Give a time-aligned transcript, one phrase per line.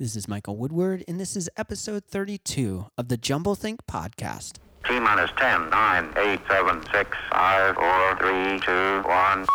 [0.00, 4.52] This is Michael Woodward, and this is episode 32 of the Jumble Think podcast.
[4.88, 9.46] T minus 10, 9, 8, 7, 6, 5, 4, 3, 2, 1.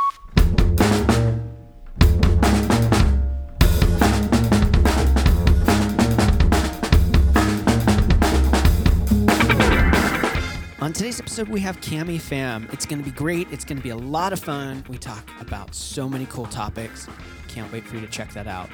[10.79, 12.71] On today's episode, we have Cami Pham.
[12.71, 13.51] It's going to be great.
[13.51, 14.85] It's going to be a lot of fun.
[14.87, 17.07] We talk about so many cool topics.
[17.47, 18.69] Can't wait for you to check that out.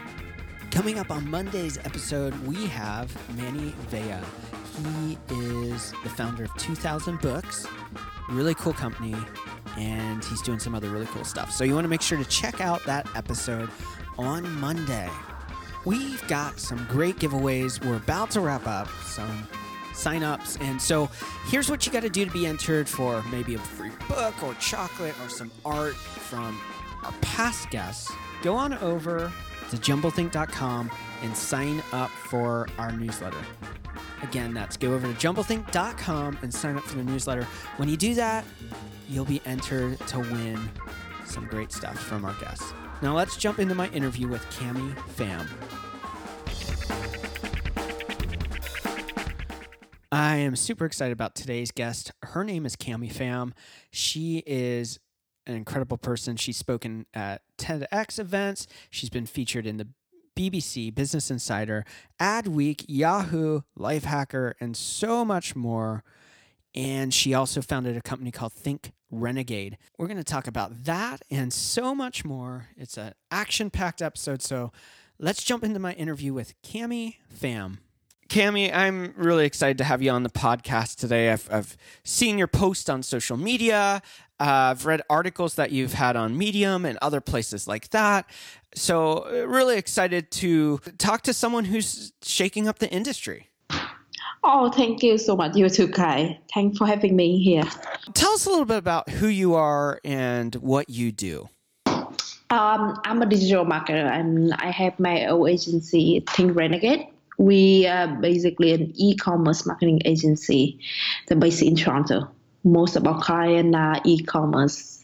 [0.72, 4.24] Coming up on Monday's episode, we have Mani Vaya.
[4.78, 7.68] He is the founder of 2000 Books,
[8.30, 9.14] really cool company,
[9.78, 11.52] and he's doing some other really cool stuff.
[11.52, 13.70] So you want to make sure to check out that episode
[14.18, 15.10] on Monday.
[15.84, 17.84] We've got some great giveaways.
[17.86, 19.46] We're about to wrap up some
[19.94, 21.12] sign-ups, and so
[21.48, 24.54] here's what you got to do to be entered for maybe a free book or
[24.56, 26.58] chocolate or some art from
[27.04, 28.10] our past guests.
[28.42, 29.32] Go on over
[29.72, 30.92] to jumblethink.com
[31.24, 33.42] and sign up for our newsletter.
[34.22, 37.48] Again, that's go over to jumblethink.com and sign up for the newsletter.
[37.78, 38.46] When you do that,
[39.10, 40.60] you'll be entered to win
[41.26, 42.74] some great stuff from our guests.
[43.02, 45.48] Now let's jump into my interview with Cami Pham.
[50.12, 52.12] I am super excited about today's guest.
[52.24, 53.54] Her name is Cami Pham.
[53.90, 55.00] She is
[55.48, 56.36] an incredible person.
[56.36, 58.68] She's spoken at TEDx events.
[58.90, 59.88] She's been featured in the
[60.36, 61.86] BBC, Business Insider,
[62.20, 66.04] Adweek, Yahoo, Lifehacker, and so much more.
[66.74, 69.78] And she also founded a company called Think Renegade.
[69.98, 72.70] We're going to talk about that and so much more.
[72.78, 74.42] It's an action packed episode.
[74.42, 74.72] So
[75.20, 77.80] let's jump into my interview with Cami Pham.
[78.32, 81.32] Cami, I'm really excited to have you on the podcast today.
[81.32, 84.02] I've, I've seen your post on social media.
[84.40, 88.26] Uh, I've read articles that you've had on Medium and other places like that.
[88.74, 93.50] So, uh, really excited to talk to someone who's shaking up the industry.
[94.46, 95.58] Oh, thank you so much.
[95.58, 96.40] You too, Kai.
[96.54, 97.64] Thanks for having me here.
[98.14, 101.50] Tell us a little bit about who you are and what you do.
[101.86, 107.08] Um, I'm a digital marketer and I have my own agency, Think Renegade.
[107.42, 110.78] We are basically an e-commerce marketing agency
[111.28, 112.30] that's based in Toronto.
[112.64, 115.04] Most of our clients are e-commerce,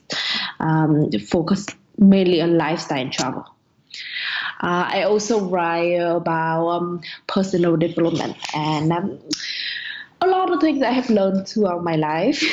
[0.59, 1.65] um, focus
[1.97, 3.43] mainly on lifestyle and travel.
[4.61, 9.19] Uh, I also write about um, personal development and um,
[10.21, 12.43] a lot of things I have learned throughout my life.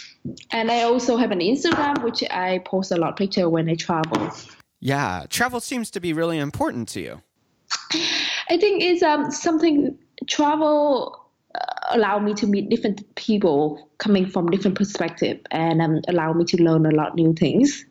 [0.50, 3.76] and I also have an Instagram, which I post a lot of picture when I
[3.76, 4.32] travel.
[4.80, 7.22] Yeah, travel seems to be really important to you.
[8.48, 11.20] I think it's um, something travel
[11.54, 11.58] uh,
[11.90, 16.62] allow me to meet different people coming from different perspective and um, allow me to
[16.62, 17.84] learn a lot new things.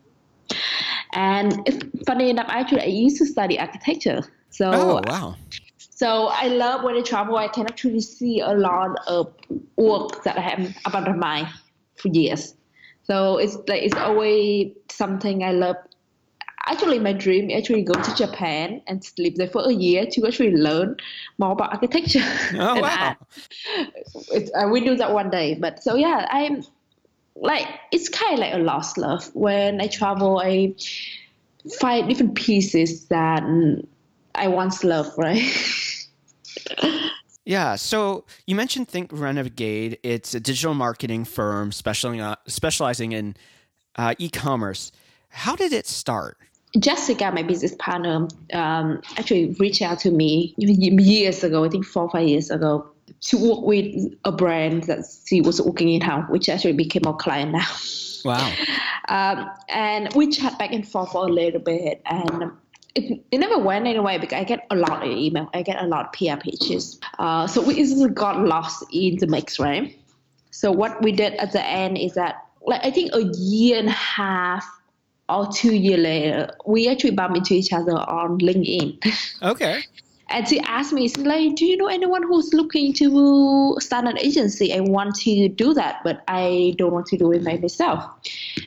[1.13, 4.21] And it's funny enough, actually, I used to study architecture.
[4.49, 5.35] So, Oh, wow.
[5.77, 7.37] so I love when I travel.
[7.37, 9.33] I can actually see a lot of
[9.77, 11.49] work that I have about my
[11.95, 12.55] for years.
[13.03, 15.75] So it's like it's always something I love.
[16.65, 20.25] Actually, my dream is actually go to Japan and live there for a year to
[20.25, 20.95] actually learn
[21.37, 22.23] more about architecture.
[22.53, 22.97] Oh, wow.
[22.99, 23.17] art.
[24.31, 25.55] It's, I will do that one day.
[25.55, 26.63] But so yeah, I'm
[27.35, 29.29] like it's kind of like a lost love.
[29.33, 30.75] When I travel, I
[31.79, 33.43] find different pieces that
[34.35, 35.17] I once loved.
[35.17, 35.43] Right.
[37.45, 37.75] Yeah.
[37.75, 39.99] So you mentioned Think Renegade.
[40.01, 43.35] It's a digital marketing firm specializing uh, specializing in
[43.97, 44.93] uh, e-commerce.
[45.27, 46.37] How did it start?
[46.79, 52.03] Jessica, my business partner, um, actually reached out to me years ago, I think four
[52.03, 52.89] or five years ago,
[53.21, 57.15] to work with a brand that she was working in house, which actually became our
[57.15, 57.67] client now.
[58.25, 58.53] Wow.
[59.09, 62.53] Um, and we chat back and forth for a little bit, and
[62.95, 65.85] it, it never went anywhere because I get a lot of email, I get a
[65.85, 67.01] lot of PR pages.
[67.19, 69.93] Uh, so we just got lost in the mix, right?
[70.51, 73.89] So what we did at the end is that, like I think a year and
[73.89, 74.65] a half
[75.29, 79.03] or two year later, we actually bumped into each other on LinkedIn.
[79.41, 79.83] Okay.
[80.29, 84.17] And she asked me, she's like, Do you know anyone who's looking to start an
[84.17, 84.73] agency?
[84.73, 88.03] I want to do that, but I don't want to do it by myself.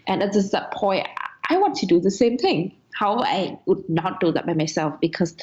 [0.06, 1.08] And at this point,
[1.48, 2.72] I want to do the same thing.
[2.94, 5.36] However, I would not do that by myself because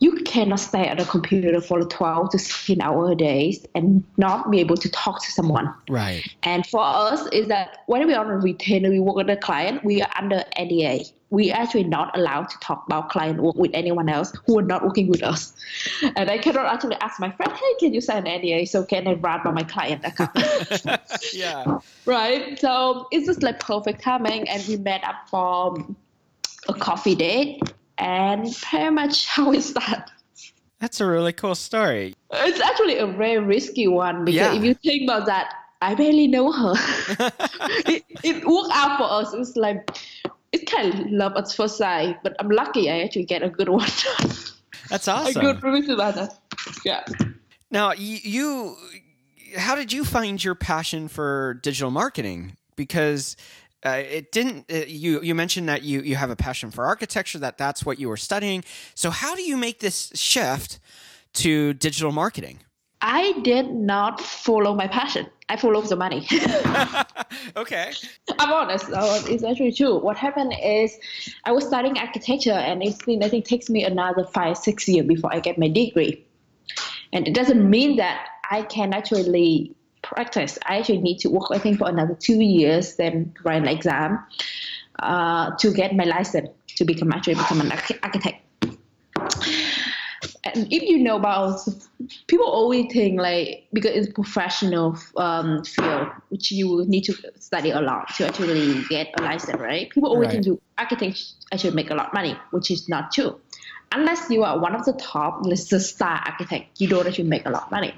[0.00, 4.50] you cannot stay at a computer for 12 to 16 hours a day and not
[4.50, 5.72] be able to talk to someone.
[5.90, 6.22] Right.
[6.42, 9.36] And for us, is that when we are on a retainer, we work with a
[9.36, 11.12] client, we are under NDA.
[11.28, 14.82] We actually not allowed to talk about client work with anyone else who are not
[14.82, 15.52] working with us.
[16.16, 19.06] And I cannot actually ask my friend, hey, can you sign an NDA so can
[19.06, 20.30] I run by my client account?
[21.34, 21.78] yeah.
[22.06, 22.58] right?
[22.58, 24.48] So it's just like perfect timing.
[24.48, 25.76] And we met up for
[26.68, 27.60] a coffee date
[28.00, 30.10] and pretty much how is that?
[30.80, 32.14] That's a really cool story.
[32.32, 34.54] It's actually a very risky one because Yeah.
[34.54, 35.52] if you think about that,
[35.82, 36.72] I barely know her.
[37.86, 39.34] it, it worked out for us.
[39.34, 39.90] It's like
[40.52, 43.68] it's kind of love at first sight, but I'm lucky I actually get a good
[43.68, 43.88] one.
[44.88, 45.36] That's awesome.
[45.36, 46.38] a good review about that.
[46.84, 47.04] Yeah.
[47.70, 48.76] Now, you, you,
[49.56, 52.56] how did you find your passion for digital marketing?
[52.74, 53.36] Because
[53.84, 54.70] uh, it didn't.
[54.70, 57.38] Uh, you you mentioned that you you have a passion for architecture.
[57.38, 58.64] That that's what you were studying.
[58.94, 60.78] So how do you make this shift
[61.34, 62.60] to digital marketing?
[63.02, 65.26] I did not follow my passion.
[65.48, 66.28] I followed the money.
[67.56, 67.92] okay.
[68.38, 68.86] I'm honest.
[69.28, 69.98] It's actually true.
[69.98, 70.98] What happened is
[71.44, 75.06] I was studying architecture and it's been, I think, takes me another five, six years
[75.06, 76.24] before I get my degree.
[77.12, 79.74] And it doesn't mean that I can actually
[80.14, 80.58] practice.
[80.66, 84.24] I actually need to work, I think, for another two years, then write an exam
[84.98, 87.72] uh, to get my license to become actually become an
[88.02, 88.42] architect.
[90.44, 91.60] And if you know about
[92.26, 97.70] people always think like because it's a professional um, field which you need to study
[97.70, 100.32] a lot to actually get a license right people always Right.
[100.32, 103.38] think you architects actually make a lot of money which is not true
[103.92, 107.46] unless you are one of the top let's say star architect you don't actually make
[107.46, 107.94] a lot of money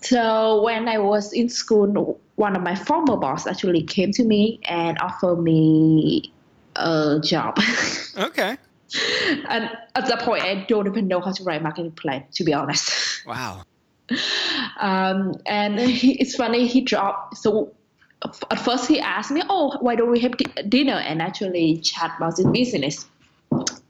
[0.00, 4.60] so when i was in school one of my former boss actually came to me
[4.64, 6.32] and offered me
[6.76, 7.58] a job
[8.18, 8.56] Okay.
[9.48, 12.52] and at that point i don't even know how to write marketing plan to be
[12.52, 12.92] honest
[13.26, 13.62] Wow.
[14.78, 17.72] um, and he, it's funny he dropped so
[18.50, 22.12] at first he asked me oh why don't we have di- dinner and actually chat
[22.16, 23.06] about his business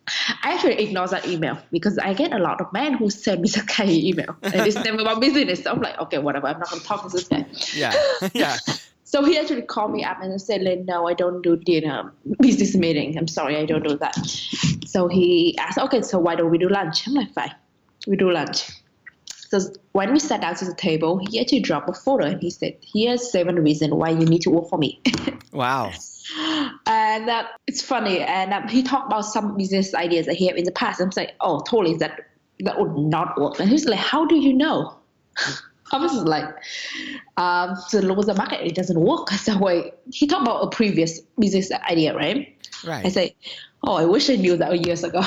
[0.09, 3.49] I actually ignore that email because I get a lot of men who send me
[3.55, 5.63] that kind of email and it's never about business.
[5.65, 6.47] So I'm like, okay, whatever.
[6.47, 7.47] I'm not gonna talk to this guy.
[7.75, 7.93] Yeah.
[8.35, 8.57] yeah.
[9.09, 12.75] So he actually called me up and said, like, no, I don't do dinner business
[12.75, 13.17] meeting.
[13.17, 14.17] I'm sorry, I don't do that.
[14.85, 17.07] So he asked, okay, so why don't we do lunch?
[17.07, 17.55] I'm like, fine,
[18.09, 18.69] we do lunch.
[19.49, 19.61] So
[19.93, 22.79] when we sat down to the table, he actually dropped a photo and he said,
[22.83, 25.01] here's seven reasons why you need to work for me.
[25.53, 25.93] Wow.
[26.87, 28.21] and uh, it's funny.
[28.21, 31.01] And um, he talked about some business ideas that he had in the past.
[31.01, 32.31] I'm like, oh, totally, that
[32.61, 33.61] that would not work.
[33.61, 34.97] And he's like, how do you know?
[35.93, 36.45] I was like,
[37.37, 39.93] um, the local market it doesn't work that way.
[40.13, 42.53] He talked about a previous business idea, right?
[42.85, 43.07] Right.
[43.07, 43.37] I say,
[43.85, 45.23] oh, I wish I knew that years ago.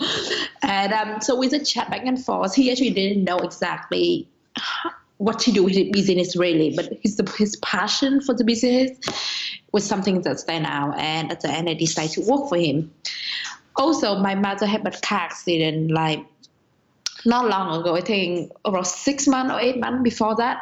[0.62, 4.28] and um, so with the chat back and forth, he actually didn't know exactly
[5.18, 8.90] what to do with the business really, but his his passion for the business
[9.72, 10.98] was something that stand out.
[10.98, 12.92] And at the end, I decided to work for him.
[13.76, 16.24] Also, my mother had a car accident like
[17.24, 17.96] not long ago.
[17.96, 20.58] I think around six months or eight months before that.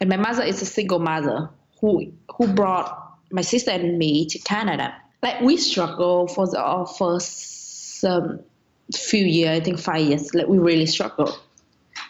[0.00, 1.50] And my mother is a single mother
[1.80, 4.94] who who brought my sister and me to Canada.
[5.22, 8.40] Like we struggle for the first um,
[8.94, 10.34] few years, I think five years.
[10.34, 11.36] Like we really struggle.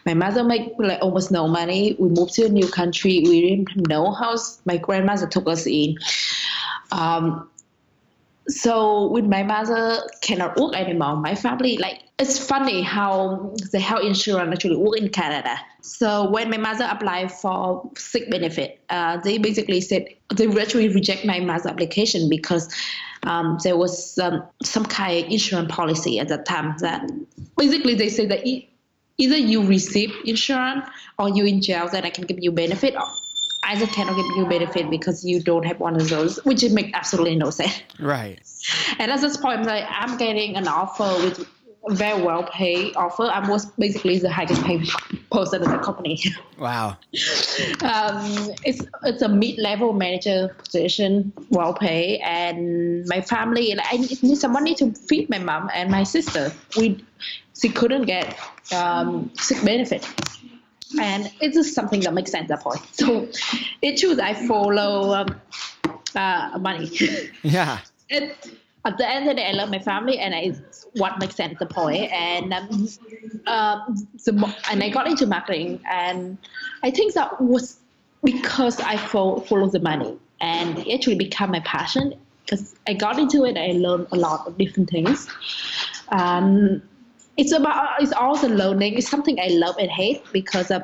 [0.09, 1.95] My mother make like almost no money.
[1.99, 3.23] We moved to a new country.
[3.27, 4.59] We didn't no house.
[4.65, 5.99] My grandmother took us in.
[6.93, 7.47] Um,
[8.49, 14.03] so when my mother cannot work anymore, my family like it's funny how the health
[14.03, 15.61] insurance actually work in Canada.
[15.83, 21.27] So when my mother applied for sick benefit, uh, they basically said they actually reject
[21.27, 22.75] my mother's application because
[23.25, 27.07] um, there was um, some kind of insurance policy at that time that
[27.59, 28.47] basically they said that
[29.19, 30.89] either you receive insurance
[31.19, 32.95] or you in jail, then I can give you benefit.
[32.95, 33.07] Or
[33.65, 36.73] I just cannot give you benefit because you don't have one of those, which would
[36.73, 37.83] make absolutely no sense.
[37.99, 38.41] Right.
[38.99, 41.47] And at this point, I'm like, I'm getting an offer with
[41.89, 43.25] a very well paid offer.
[43.25, 44.89] I was basically the highest paid
[45.31, 46.21] person in the company.
[46.59, 46.97] Wow.
[47.85, 53.75] um, it's it's a mid level manager position, well paid, and my family.
[53.77, 56.53] Like, I need someone need to feed my mom and my sister.
[56.77, 57.05] We
[57.61, 58.37] she couldn't get
[58.75, 60.07] um, sick benefit.
[61.01, 62.81] And it's just something that makes sense at point.
[62.93, 63.29] So
[63.83, 65.41] it choose I follow um,
[66.15, 66.91] uh, money.
[67.43, 67.79] Yeah.
[68.09, 68.51] it,
[68.85, 70.55] at the end of the day, I love my family, and I
[70.95, 72.11] what makes sense at the point.
[72.11, 72.89] And um,
[73.47, 76.39] um, the, and I got into marketing, and
[76.83, 77.81] I think that was
[78.25, 82.15] because I fo- follow the money, and it actually become my passion.
[82.45, 85.29] Because I got into it, I learned a lot of different things.
[86.09, 86.81] Um,
[87.39, 88.95] it's about uh, it's also learning.
[88.95, 90.83] It's something I love and hate because of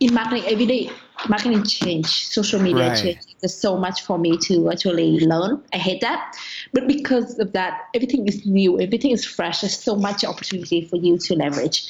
[0.00, 0.90] in marketing every day
[1.28, 2.96] marketing change social media Right.
[2.96, 3.18] change.
[3.40, 5.62] There's so much for me to actually learn.
[5.72, 6.36] I hate that.
[6.72, 8.80] But because of that everything is new.
[8.80, 9.60] Everything is fresh.
[9.62, 11.86] There's so much opportunity for you to leverage.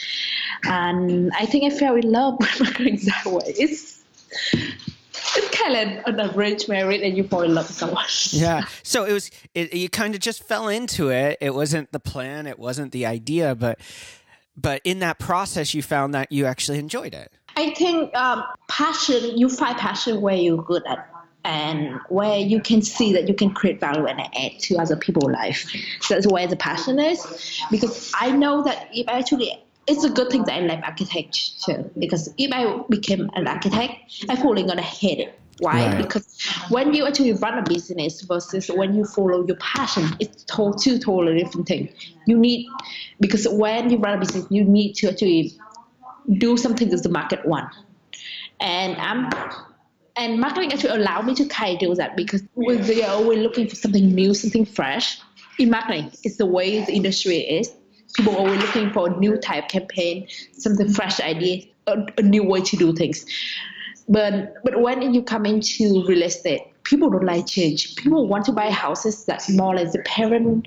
[0.64, 3.54] And i think i fell in love with marketing that way.
[3.58, 4.04] It's
[5.36, 8.64] it's kind of an arranged marriage and you fall in love with someone Yeah.
[8.82, 11.38] So it was, it, you kind of just fell into it.
[11.40, 13.78] It wasn't the plan, it wasn't the idea, but
[14.60, 17.32] but in that process, you found that you actually enjoyed it.
[17.56, 21.08] I think um, passion, you find passion where you're good at
[21.44, 25.32] and where you can see that you can create value and add to other people's
[25.32, 25.72] life.
[26.08, 27.60] That's where the passion is.
[27.70, 31.52] Because I know that if I actually it's a good thing that I left architecture
[31.64, 31.90] too.
[31.98, 33.92] because if I became an architect,
[34.28, 35.40] I'm probably gonna hate it.
[35.60, 35.86] Why?
[35.86, 35.98] Right.
[35.98, 36.26] Because
[36.68, 40.98] when you actually run a business versus when you follow your passion, it's to- two
[40.98, 41.90] totally different things.
[42.26, 42.68] You need
[43.18, 45.52] because when you run a business, you need to actually
[46.38, 47.72] do something that the market want.
[48.60, 49.30] And I'm
[50.16, 52.42] and marketing actually allow me to kind of do that because
[53.02, 55.18] are always looking for something new, something fresh.
[55.58, 57.72] In marketing, it's the way the industry is.
[58.16, 62.42] People are always looking for a new type campaign, something fresh idea, a, a new
[62.42, 63.24] way to do things.
[64.08, 67.94] But but when you come into real estate, people don't like change.
[67.96, 70.66] People want to buy houses that more like the parent.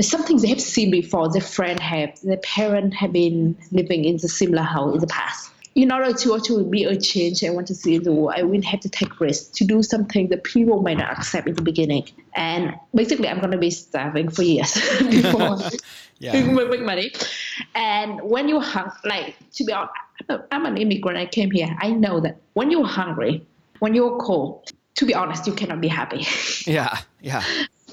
[0.00, 1.32] Something they have seen before.
[1.32, 2.20] Their friend have.
[2.22, 5.50] Their parent have been living in the similar house in the past.
[5.74, 8.42] In order to actually be a change I want to see in the world, I
[8.44, 11.62] will have to take risks to do something that people might not accept in the
[11.62, 12.08] beginning.
[12.34, 14.74] And basically, I'm going to be starving for years
[15.10, 15.58] before
[16.18, 16.46] Yeah.
[16.46, 17.12] we make money.
[17.74, 19.92] And when you're hungry, like to be honest,
[20.50, 21.18] I'm an immigrant.
[21.18, 21.76] I came here.
[21.80, 23.46] I know that when you're hungry,
[23.80, 26.26] when you're cold, to be honest, you cannot be happy.
[26.66, 26.96] Yeah.
[27.20, 27.42] Yeah.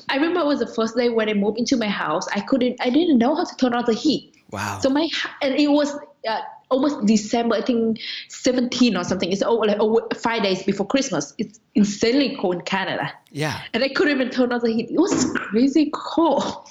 [0.07, 2.27] I remember it was the first day when I moved into my house.
[2.33, 4.33] I couldn't, I didn't know how to turn on the heat.
[4.51, 4.79] Wow.
[4.81, 5.09] So my
[5.41, 5.93] and it was
[6.27, 7.99] uh, almost December, I think
[8.29, 9.31] 17 or something.
[9.31, 11.33] It's over, like over five days before Christmas.
[11.37, 13.61] It's insanely cold in Canada yeah.
[13.73, 14.89] and I couldn't even turn on the heat.
[14.91, 16.67] It was crazy cold,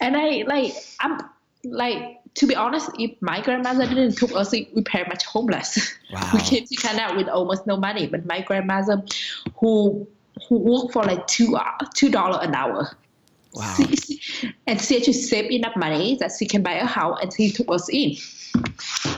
[0.00, 1.20] and I like I'm
[1.64, 5.94] like to be honest, if my grandmother didn't took us, we pretty much homeless.
[6.12, 6.30] Wow.
[6.34, 9.02] we came to Canada with almost no money, but my grandmother,
[9.56, 10.06] who
[10.48, 11.64] who worked for like two uh,
[11.96, 12.96] two dollar an hour.
[13.52, 13.76] Wow.
[14.68, 17.68] and she actually saved enough money that she can buy a house and she took
[17.72, 18.14] us in.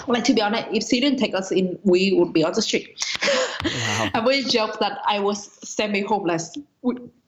[0.07, 2.63] Like to be honest, if she didn't take us in, we would be on the
[2.63, 3.05] street.
[3.65, 4.11] Wow.
[4.15, 6.57] I always joke that I was semi-homeless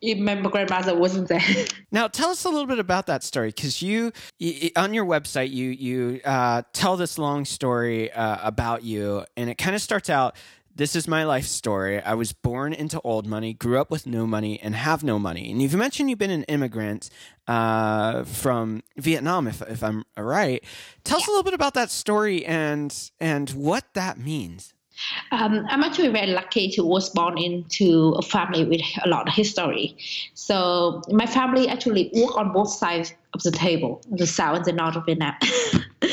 [0.00, 1.42] if my grandmother wasn't there.
[1.92, 5.04] Now, tell us a little bit about that story, because you, y- y- on your
[5.04, 9.82] website, you you uh, tell this long story uh, about you, and it kind of
[9.82, 10.36] starts out.
[10.80, 12.00] This is my life story.
[12.00, 15.50] I was born into old money, grew up with no money, and have no money.
[15.50, 17.10] And you've mentioned you've been an immigrant
[17.46, 20.64] uh, from Vietnam, if, if I'm right.
[21.04, 24.72] Tell us a little bit about that story and and what that means.
[25.32, 29.34] Um, I'm actually very lucky to was born into a family with a lot of
[29.34, 29.98] history.
[30.32, 34.72] So my family actually work on both sides of the table, the south and the
[34.72, 35.34] north of Vietnam.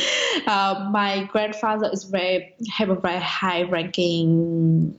[0.47, 4.97] uh, my grandfather is very have a very high ranking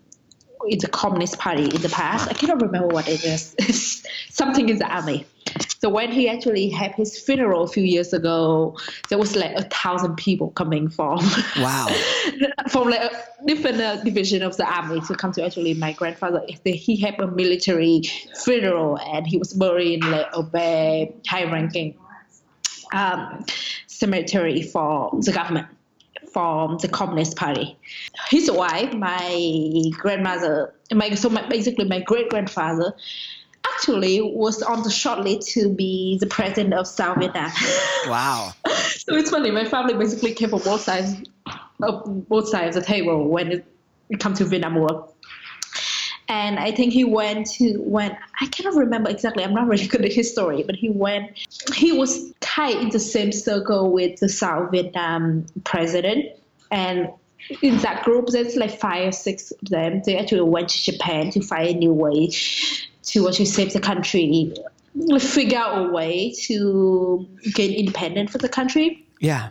[0.69, 2.28] in the Communist Party in the past.
[2.28, 4.05] I cannot remember what it is.
[4.31, 5.26] Something in the army.
[5.81, 8.76] So when he actually had his funeral a few years ago,
[9.09, 11.21] there was like a thousand people coming from
[11.57, 11.88] Wow.
[12.69, 13.11] from like a
[13.47, 16.43] different uh, division of the army to come to actually my grandfather.
[16.64, 18.02] He had a military
[18.45, 21.95] funeral and he was buried in like a very high-ranking
[22.93, 23.45] um,
[23.99, 25.67] cemetery for the government
[26.33, 27.76] from the Communist Party.
[28.28, 32.95] His wife, my grandmother, my so my, basically my great grandfather,
[33.67, 37.50] actually was on the short list to be the president of South Vietnam.
[38.07, 38.52] Wow.
[38.67, 39.50] so it's funny.
[39.50, 41.17] My family basically came from both sides
[41.83, 43.67] of both sides of the table when it,
[44.09, 45.12] it comes to Vietnam War.
[46.29, 49.43] And I think he went to when I cannot remember exactly.
[49.45, 51.39] I'm not really good at history, but he went.
[51.75, 56.27] He was of in the same circle with the South Vietnam president,
[56.71, 57.09] and
[57.63, 60.03] in that group, there's like five or six of them.
[60.05, 62.31] They actually went to Japan to find a new way
[63.05, 64.53] to actually save the country,
[65.19, 69.07] figure out a way to gain independence for the country.
[69.21, 69.49] Yeah.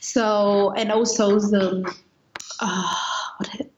[0.00, 1.94] So and also the
[2.60, 2.94] uh,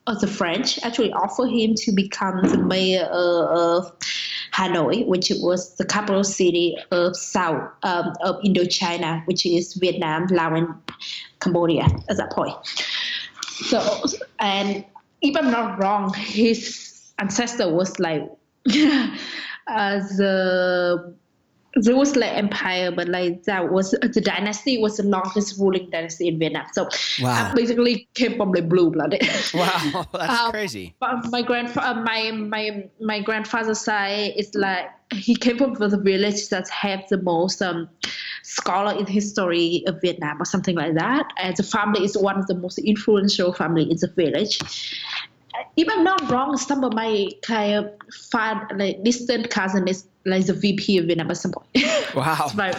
[0.07, 3.91] uh, the French actually offered him to become the mayor of
[4.53, 10.59] Hanoi, which was the capital city of South um, of Indochina, which is Vietnam, Laos,
[10.59, 10.69] and
[11.41, 12.55] Cambodia at that point.
[13.43, 14.05] So
[14.41, 14.85] and
[15.23, 18.29] if I'm not wrong, his ancestor was like
[19.69, 21.15] as the
[21.77, 26.29] there was like empire, but like that was the dynasty was the longest ruling dynasty
[26.29, 26.67] in Vietnam.
[26.73, 26.89] So
[27.21, 27.51] Wow.
[27.51, 29.23] I basically came from the blue blooded.
[29.55, 30.07] Wow.
[30.13, 30.95] That's Um, crazy.
[31.01, 36.49] But my grandfather, my my my grandfather's side is like he came from the village
[36.49, 37.89] that have the most um,
[38.43, 41.27] scholar in history of Vietnam or something like that.
[41.39, 44.59] And the family is one of the most influential family in the village.
[45.77, 47.91] If I'm not wrong, some of my kind of
[48.31, 51.69] far, like distant cousin is like the VP of Vietnam at some point.
[52.15, 52.49] Wow.
[52.55, 52.77] but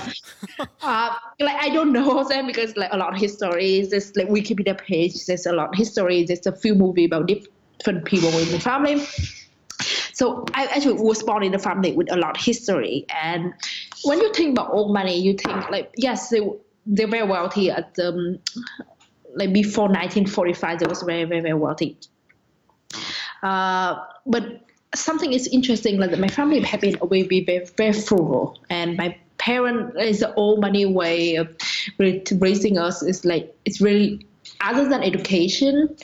[0.82, 3.90] uh, like I don't know them because like a lot of histories.
[3.90, 5.26] There's like Wikipedia page.
[5.26, 6.24] There's a lot of history.
[6.24, 9.06] There's a few movie about different people in the family.
[10.14, 13.06] So I actually was born in a family with a lot of history.
[13.10, 13.54] And
[14.06, 16.40] when you think about old money, you think like yes, they
[16.86, 18.40] they're very wealthy at um,
[19.36, 20.80] like before 1945.
[20.80, 21.98] They was very very very wealthy.
[23.44, 24.65] Uh, but
[24.96, 28.60] something is interesting like my family have been always be very, very frugal.
[28.70, 31.56] And my parent is the old money way of
[32.00, 34.26] raising us is like it's really
[34.62, 35.96] other than education.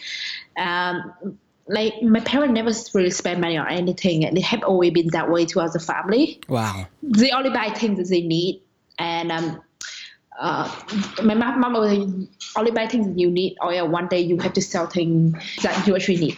[0.58, 5.08] Um, like my parents never really spend money on anything and they have always been
[5.12, 6.42] that way to as a family.
[6.50, 6.88] Wow.
[7.02, 8.62] they only buy things that they need.
[9.00, 9.62] And um,
[10.40, 10.82] uh,
[11.24, 14.38] my mom, mom always only buy things that you need or yeah, one day you
[14.40, 16.38] have to sell things that you actually need.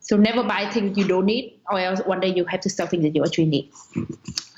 [0.00, 2.86] So never buy things you don't need, or else one day you have to sell
[2.86, 3.70] things that you actually need.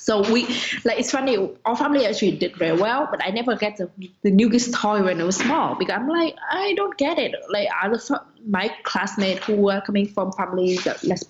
[0.05, 0.45] So we
[0.85, 1.39] like it's funny.
[1.65, 3.91] Our family actually did very well, but I never get the,
[4.23, 7.35] the newest toy when I was small because I'm like I don't get it.
[7.49, 7.99] Like other
[8.47, 11.25] my classmates who were coming from families that less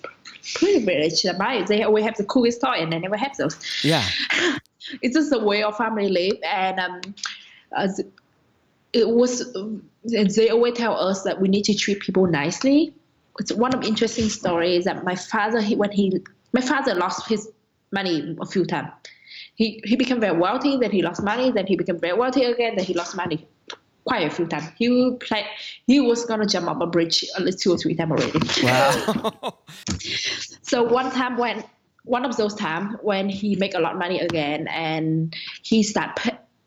[0.55, 3.57] privileged than mine, they always have the coolest toy, and I never have those.
[3.81, 4.05] Yeah.
[5.01, 7.01] it's just the way our family live, and um,
[7.77, 8.01] as
[8.91, 9.55] it was.
[10.03, 12.93] They always tell us that we need to treat people nicely
[13.55, 16.23] one of the interesting stories that my father he, when he
[16.53, 17.49] my father lost his
[17.91, 18.89] money a few times.
[19.55, 22.75] He he became very wealthy then he lost money then he became very wealthy again
[22.75, 23.47] then he lost money
[24.05, 24.65] quite a few times.
[24.77, 25.45] He play,
[25.87, 28.39] he was gonna jump up a bridge at least two or three times already.
[28.63, 29.57] Wow.
[30.61, 31.63] so one time when
[32.03, 36.19] one of those times when he make a lot of money again and he start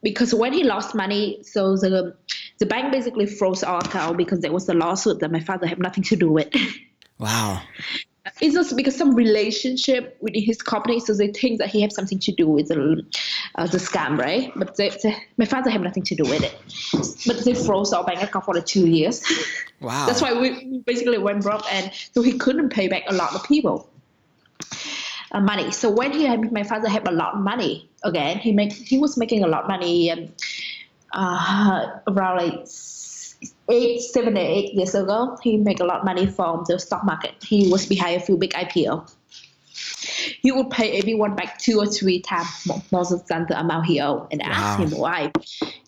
[0.03, 2.15] because when he lost money so the
[2.59, 5.79] the bank basically froze our account because there was a lawsuit that my father had
[5.79, 6.49] nothing to do with.
[7.19, 7.63] wow.
[8.41, 12.19] It's just because some relationship with his company, so they think that he has something
[12.19, 13.03] to do with the,
[13.55, 14.53] uh, the scam, right?
[14.55, 16.55] But they, they, my father had nothing to do with it.
[17.27, 19.25] But they froze our bank account for like two years.
[19.81, 20.07] Wow.
[20.07, 23.45] That's why we basically went broke, and so he couldn't pay back a lot of
[23.45, 23.89] people.
[25.31, 25.71] Uh, money.
[25.71, 28.99] So when he had my father had a lot of money again, he make he
[28.99, 30.11] was making a lot of money.
[30.11, 30.29] Um,
[31.13, 32.67] uh, around like
[33.69, 37.35] eight, seven, eight years ago, he made a lot of money from the stock market.
[37.43, 39.11] He was behind a few big IPO.
[40.41, 42.49] He would pay everyone back two or three times
[42.91, 45.33] more, than the amount he owed, and asked him why.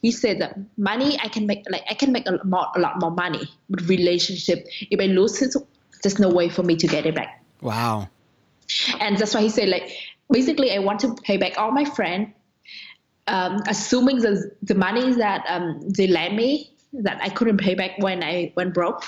[0.01, 2.81] He said that money I can make like I can make a lot more, a
[2.81, 5.55] lot more money, but relationship if I lose it,
[6.03, 8.09] there's no way for me to get it back Wow.
[9.01, 9.91] And that's why he said like
[10.31, 12.29] basically i want to pay back all my friends
[13.27, 17.93] um, assuming the the money that um, they lent me that i couldn't pay back
[17.99, 19.05] when i went broke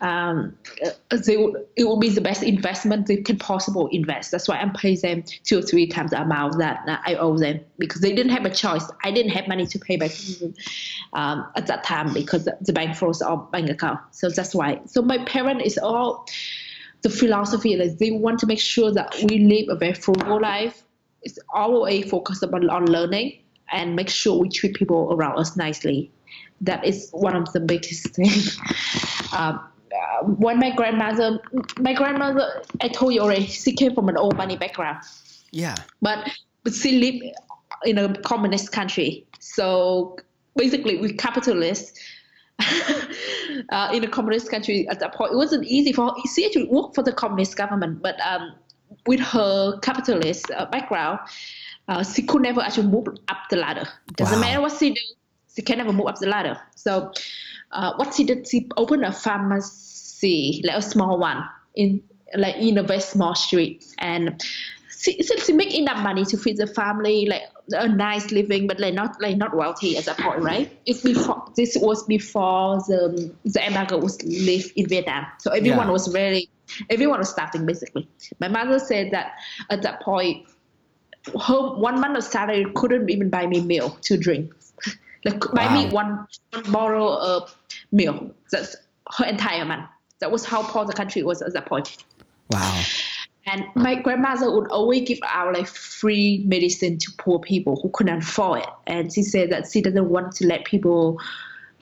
[0.00, 0.56] um,
[1.10, 1.36] they
[1.76, 4.30] it would be the best investment they can possible invest.
[4.30, 7.60] That's why I'm paying them two or three times the amount that I owe them
[7.78, 8.84] because they didn't have a choice.
[9.04, 10.12] I didn't have money to pay back
[11.12, 14.00] um, at that time because the bank froze our bank account.
[14.12, 14.80] So that's why.
[14.86, 16.26] So my parent is all
[17.02, 20.82] the philosophy that they want to make sure that we live a very frugal life.
[21.22, 23.38] It's always focused on, on learning
[23.72, 26.10] and make sure we treat people around us nicely.
[26.60, 28.58] That is one of the biggest things.
[29.32, 29.60] Um,
[29.92, 31.40] uh, when my grandmother,
[31.78, 34.98] my grandmother, I told you already, she came from an old money background
[35.50, 35.74] Yeah.
[36.00, 36.28] but
[36.62, 37.24] but she lived
[37.84, 39.26] in a communist country.
[39.40, 40.16] So
[40.54, 41.98] basically, we capitalists
[43.70, 45.32] uh, in a communist country at that point.
[45.32, 46.14] It wasn't easy for her.
[46.34, 48.52] She actually worked for the communist government, but um,
[49.06, 51.20] with her capitalist uh, background,
[51.88, 53.86] uh, she could never actually move up the ladder.
[54.16, 54.40] Doesn't Wow.
[54.40, 55.00] matter what she do,
[55.54, 56.58] she can never move up the ladder.
[56.76, 57.12] So
[57.72, 61.44] uh, what she did, she opened a pharmacy, like a small one,
[61.74, 62.02] in
[62.36, 64.40] like in a very small street, and
[65.00, 68.78] she, she, she make enough money to feed the family, like a nice living, but
[68.78, 70.78] like not like not wealthy at that point, right?
[70.84, 75.92] It's before this was before the the embargo was live in Vietnam, so everyone Yeah.
[75.92, 76.50] was very
[76.90, 78.06] everyone was starving basically.
[78.40, 79.32] My mother said that
[79.70, 80.46] at that point,
[81.46, 84.52] her one month of salary couldn't even buy me meal to drink.
[85.22, 87.54] Like buy me one, one bottle of
[87.92, 88.30] meal.
[88.50, 88.74] That's
[89.18, 89.86] her entire month.
[90.20, 91.94] That was how poor the country was at that point.
[92.50, 92.82] Wow.
[93.52, 98.18] And my grandmother would always give out like free medicine to poor people who couldn't
[98.18, 98.68] afford it.
[98.86, 101.18] And she said that she doesn't want to let people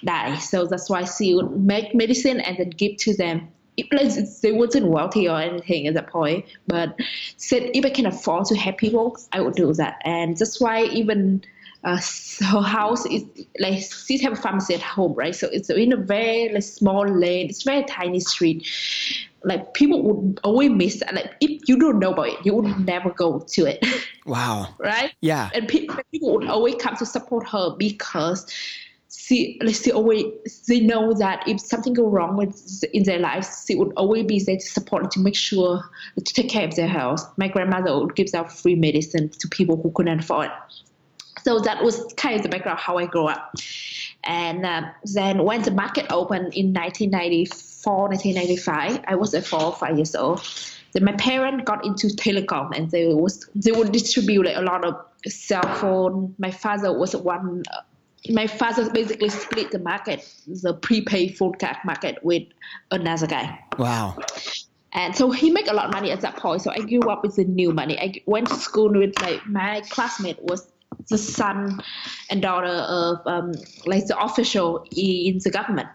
[0.05, 0.39] die.
[0.39, 3.49] So that's why she would make medicine and then give to them.
[3.77, 3.87] It,
[4.43, 6.99] they wasn't wealthy or anything at that point, but
[7.37, 10.01] said if I can afford to help people, I would do that.
[10.05, 11.45] And that's why even
[11.85, 12.01] uh,
[12.41, 13.25] her house is
[13.61, 15.35] like she have a pharmacy at home, right?
[15.35, 17.51] So it's in a very like, small lane.
[17.51, 18.67] It's very tiny street
[19.45, 21.15] like people would always miss that.
[21.15, 23.85] Like if you don't know about it, you would never go to it.
[24.27, 24.75] Wow.
[24.79, 25.15] right?
[25.23, 25.49] Yeah.
[25.55, 28.45] And pe- people would always come to support her because
[29.11, 30.27] she, like, she always
[30.67, 34.39] they know that if something go wrong with in their lives, she would always be
[34.41, 35.83] there to support to make sure
[36.17, 37.27] to take care of their health.
[37.39, 40.51] My grandmother would give out free medicine to people who couldn't afford.
[41.43, 43.55] So that was kind of the background how I grew up.
[44.25, 49.73] And uh, then when the market opened in 1994, 1995, I was at four or
[49.75, 50.43] five years old.
[50.93, 54.85] Then my parents got into telecom and they was they would distribute like, a lot
[54.85, 56.35] of cell phone.
[56.39, 57.63] My father was one.
[57.71, 57.81] Uh,
[58.31, 62.43] my father basically split the market, the prepaid phone card market, with
[62.91, 63.59] another guy.
[63.79, 64.17] Wow.
[64.93, 66.63] And so he make a lot of money at that point.
[66.63, 67.99] So I grew up with the new money.
[68.01, 70.67] I went to school with like my classmate was
[71.09, 71.81] the son
[72.31, 73.53] and daughter of um,
[73.87, 75.89] like the official in the government.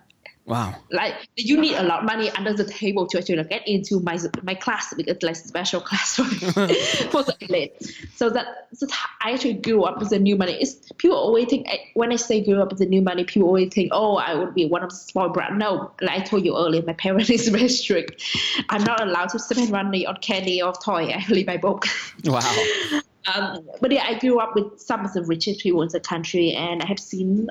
[0.45, 0.75] Wow.
[0.91, 4.17] Like you need a lot of money under the table to actually get into my
[4.41, 6.23] my class because it's like special class for,
[7.11, 7.95] for the elite.
[8.15, 8.87] So that so
[9.21, 10.57] I actually grew up with the new money.
[10.59, 13.73] It's people always think when I say grew up with the new money, people always
[13.73, 15.55] think, oh, I would be one of the small brat.
[15.55, 18.21] No, like I told you earlier, my parents is very strict.
[18.69, 21.07] I'm not allowed to spend money on candy or toy.
[21.07, 21.85] I read my book.
[22.25, 23.01] Wow.
[23.33, 26.53] Um, but yeah, I grew up with some of the richest people in the country,
[26.53, 27.49] and I have seen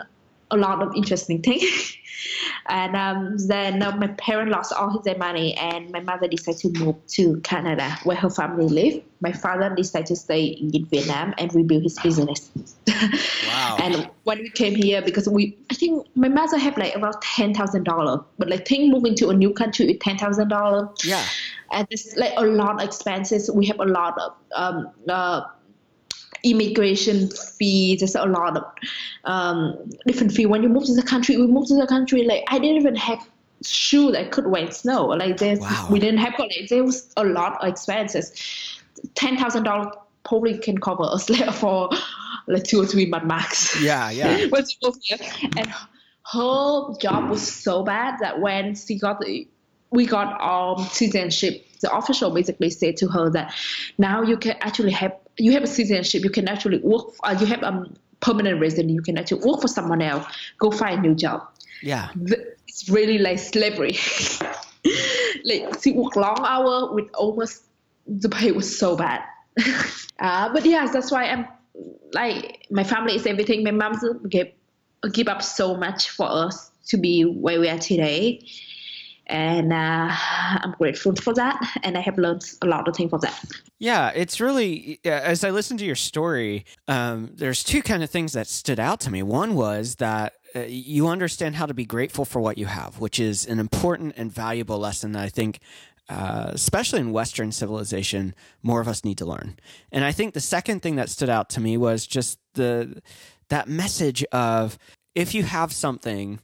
[0.52, 1.96] a lot of interesting things.
[2.68, 6.84] and um, then uh, my parents lost all their money, and my mother decided to
[6.84, 9.02] move to Canada, where her family live.
[9.20, 12.50] My father decided to stay in Vietnam and rebuild his business.
[13.48, 13.76] Wow.
[13.80, 17.52] and when we came here, because we, I think my mother had like around ten
[17.52, 20.88] thousand dollars, but like think moving to a new country with ten thousand dollars.
[21.04, 21.24] Yeah.
[21.72, 23.50] And it's like a lot of expenses.
[23.52, 25.42] We have a lot of um, uh,
[26.44, 28.00] immigration fees.
[28.00, 28.64] There's a lot of
[29.24, 30.46] um, different fee.
[30.46, 32.24] When you move to the country, we moved to the country.
[32.24, 33.18] Like I didn't even have
[33.64, 35.06] shoes I could wear snow.
[35.06, 35.88] Like there's, Wow.
[35.90, 36.68] we didn't have college.
[36.68, 38.32] There was a lot of expenses.
[39.14, 41.90] Ten thousand dollars probably can cover us like for
[42.46, 43.80] like two or three month max.
[43.82, 44.10] Yeah.
[44.10, 44.36] Yeah.
[44.38, 44.48] she
[44.82, 45.18] moved here,
[45.56, 45.72] and
[46.32, 49.46] her job was so bad that when she got the,
[49.90, 53.54] we got um citizenship, the official basically said to her that
[53.98, 57.46] now you can actually have you have a citizenship, you can actually work, uh, you
[57.46, 60.24] have a um, permanent resident, you can actually work for someone else,
[60.58, 61.42] go find a new job.
[61.82, 62.10] Yeah.
[62.14, 63.92] The- It's really like slavery.
[65.44, 67.64] like she worked long hour with almost
[68.06, 69.20] the pay was so bad.
[70.18, 71.46] uh, but yes, that's why I'm
[72.12, 73.62] like my family is everything.
[73.64, 73.94] My mom
[74.28, 74.52] gave
[75.12, 78.44] give up so much for us to be where we are today,
[79.32, 81.58] and uh, I'm grateful for that.
[81.82, 83.44] And I have learned a lot of things from that.
[83.78, 88.34] Yeah, it's really as I listened to your story, um, there's two kind of things
[88.34, 89.22] that stood out to me.
[89.22, 93.18] One was that uh, you understand how to be grateful for what you have, which
[93.18, 95.60] is an important and valuable lesson that I think,
[96.10, 99.56] uh, especially in Western civilization, more of us need to learn.
[99.90, 103.00] And I think the second thing that stood out to me was just the
[103.48, 104.78] that message of
[105.14, 106.40] if you have something,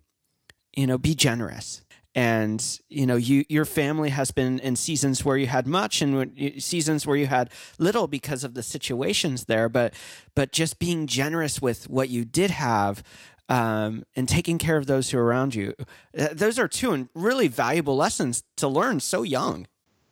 [0.75, 1.83] you know, be generous
[2.15, 6.33] and you know you your family has been in seasons where you had much and
[6.63, 9.69] seasons where you had little because of the situations there.
[9.69, 9.95] But
[10.35, 13.03] but just being generous with what you did have
[13.49, 15.75] um, and taking care of those who are around you
[16.19, 19.67] uh, those are two and really valuable lessons to learn so young.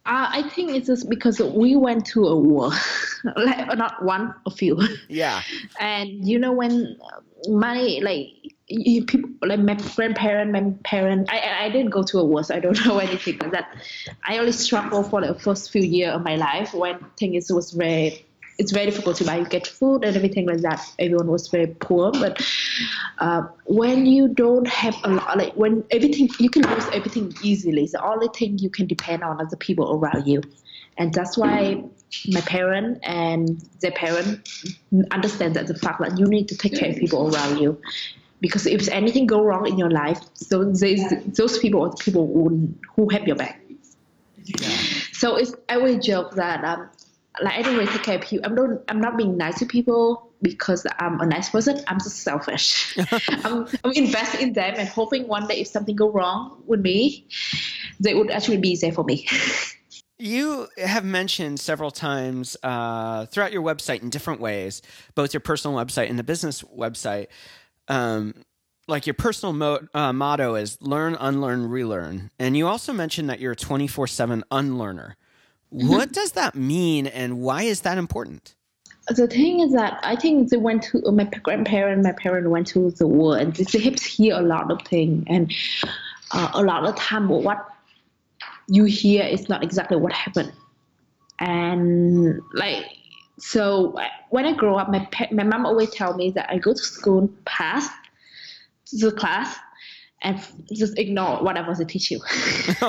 [0.07, 2.71] Uh, I think it's just because we went to a war,
[3.37, 4.81] like not one, a few.
[5.09, 5.43] yeah.
[5.81, 6.97] And you know when
[7.49, 12.25] money like you, people like my grandparent my parent I, I didn't go to a
[12.25, 13.77] war so I don't know anything like that.
[14.25, 18.25] I only struggled for the first few years of my life when things was very
[18.59, 20.83] it's very difficult to buy get food and everything like that.
[20.99, 22.45] Everyone was very poor but
[23.19, 27.87] uh, when you don't have a lot like when everything you can lose everything easily.
[27.87, 30.43] The only thing you can depend on are the people around you.
[30.99, 31.85] And that's why
[32.29, 34.49] my parent and their parent
[35.11, 37.79] understand that the fact that you need to take care of people around you
[38.41, 42.27] because if anything go wrong in your life so those, those people are the people
[42.27, 43.61] who, who have your back
[44.45, 44.69] Yeah.
[45.13, 46.91] so it's I always joke that um
[47.41, 49.67] like I don't really take care of people I'm not I'm not being nice to
[49.67, 52.97] people because I'm a nice person I'm just selfish
[53.45, 57.27] I'm, I'm investing in them and hoping one day if something go wrong with me
[58.01, 59.27] they would actually be there for me
[60.19, 64.81] You have mentioned several times uh, throughout your website in different ways,
[65.15, 67.27] both your personal website and the business website.
[67.89, 68.35] Um,
[68.89, 72.31] like your personal mo- uh, motto is learn, unlearn, relearn.
[72.39, 75.17] And you also mentioned that you're a 24 7 unlearner.
[75.71, 78.55] What does that mean and why is that important?
[79.09, 82.91] the thing is that I think they went to my grandparent, my parent went to
[82.91, 85.53] the war, and they have hear a lot of things, and
[86.33, 87.65] uh, a lot of time what
[88.67, 90.53] you hear is not exactly what happened.
[91.39, 92.85] And like,
[93.39, 93.99] so
[94.31, 97.29] when I grow up, my my mom always tell me that I go to school,
[97.45, 97.89] pass
[98.93, 99.57] the class,
[100.23, 100.41] and
[100.73, 102.21] just ignore whatever they teach you.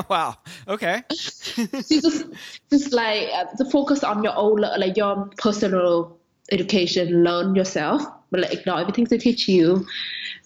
[0.09, 0.35] wow.
[0.67, 1.03] Okay.
[1.09, 2.25] just
[2.69, 6.17] just like uh, to focus on your own like your personal
[6.51, 9.85] education, learn yourself, but like ignore everything they teach you.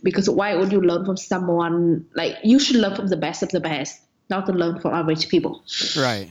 [0.03, 3.49] Because why would you learn from someone like you should learn from the best of
[3.49, 5.63] the best, not to learn from average people.
[5.95, 6.27] Right.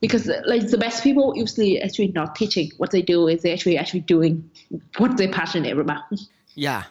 [0.00, 2.72] Because like the best people usually actually not teaching.
[2.78, 4.50] What they do is they actually actually doing
[4.96, 6.02] what they're passionate about.
[6.56, 6.84] Yeah.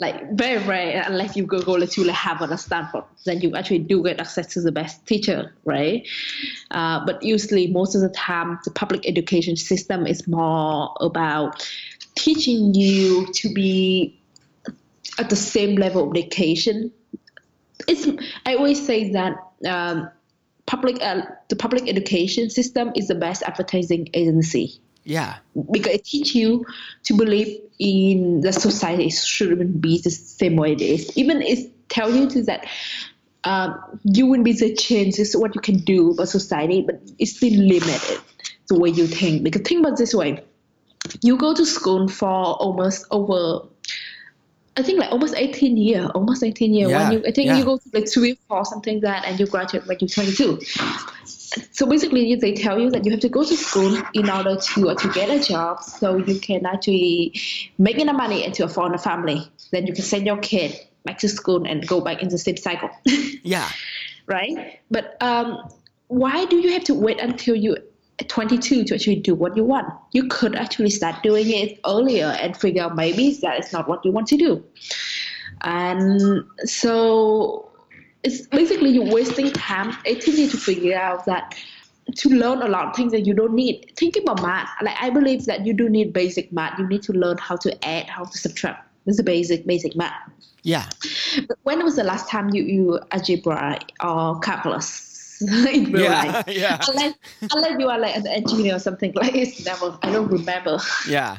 [0.00, 3.78] Like very rare unless you go go to like Harvard or Stanford, then you actually
[3.78, 6.06] do get access to the best teacher, right?
[6.70, 11.68] Uh, but usually most of the time the public education system is more about
[12.14, 14.18] teaching you to be
[15.18, 16.92] at the same level of education.
[17.88, 18.06] It's
[18.44, 19.36] I always say that
[19.66, 20.10] um,
[20.66, 25.36] public uh, the public education system is the best advertising agency Yeah.
[25.70, 26.64] because it teach you
[27.04, 31.16] to believe in the society shouldn't be the same way it is.
[31.16, 32.66] Even it tell you to that
[33.44, 37.36] um, you will be the change is what you can do for society, but it's
[37.36, 38.18] still limited
[38.68, 39.44] the way you think.
[39.44, 40.42] Because think about this way:
[41.22, 43.68] you go to school for almost over.
[44.76, 46.88] I think like almost 18 year, almost 18 year.
[46.88, 47.58] Yeah, when you, I think yeah.
[47.58, 50.60] you go to like three, four, something like that, and you graduate when you're 22
[51.72, 54.90] so basically they tell you that you have to go to school in order to
[54.90, 57.32] uh, to get a job so you can actually
[57.78, 61.18] make enough money and to afford a family then you can send your kid back
[61.18, 62.90] to school and go back in the same cycle
[63.42, 63.68] Yeah.
[64.26, 65.68] right but um,
[66.08, 67.76] why do you have to wait until you
[68.28, 72.56] 22 to actually do what you want you could actually start doing it earlier and
[72.56, 74.64] figure out maybe that is not what you want to do
[75.62, 77.70] and so
[78.22, 81.54] it's basically you're wasting time 18 years to figure out that
[82.14, 83.92] to learn a lot of things that you don't need.
[83.96, 84.68] Think about math.
[84.80, 86.78] Like I believe that you do need basic math.
[86.78, 88.88] You need to learn how to add, how to subtract.
[89.06, 90.14] This is basic basic math.
[90.62, 90.88] Yeah.
[91.48, 95.05] But when was the last time you you algebra or uh, calculus
[95.72, 96.22] in real Yeah.
[96.22, 96.44] life?
[96.48, 96.78] Yeah.
[96.88, 97.14] Unless,
[97.52, 101.38] unless you are like an engineer or something like it's never I don't remember Yeah.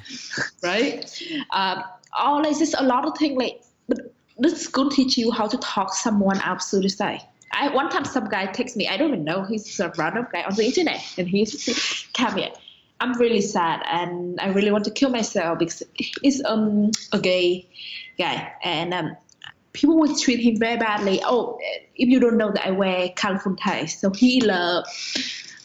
[0.64, 1.22] right?
[1.52, 1.84] Um,
[2.24, 5.58] or like just a lot of things like but this school teach you how to
[5.58, 7.22] talk someone out say.
[7.54, 10.44] I one time some guy texts me, I don't even know, he's a random guy
[10.44, 12.50] on the internet and he's come here.
[13.00, 15.84] I'm really sad and I really want to kill myself because
[16.22, 17.68] he's um a gay
[18.18, 19.16] guy and um
[19.78, 21.22] people would treat him very badly.
[21.24, 21.60] Oh,
[21.96, 24.86] if you don't know that I wear colorful ties, so he love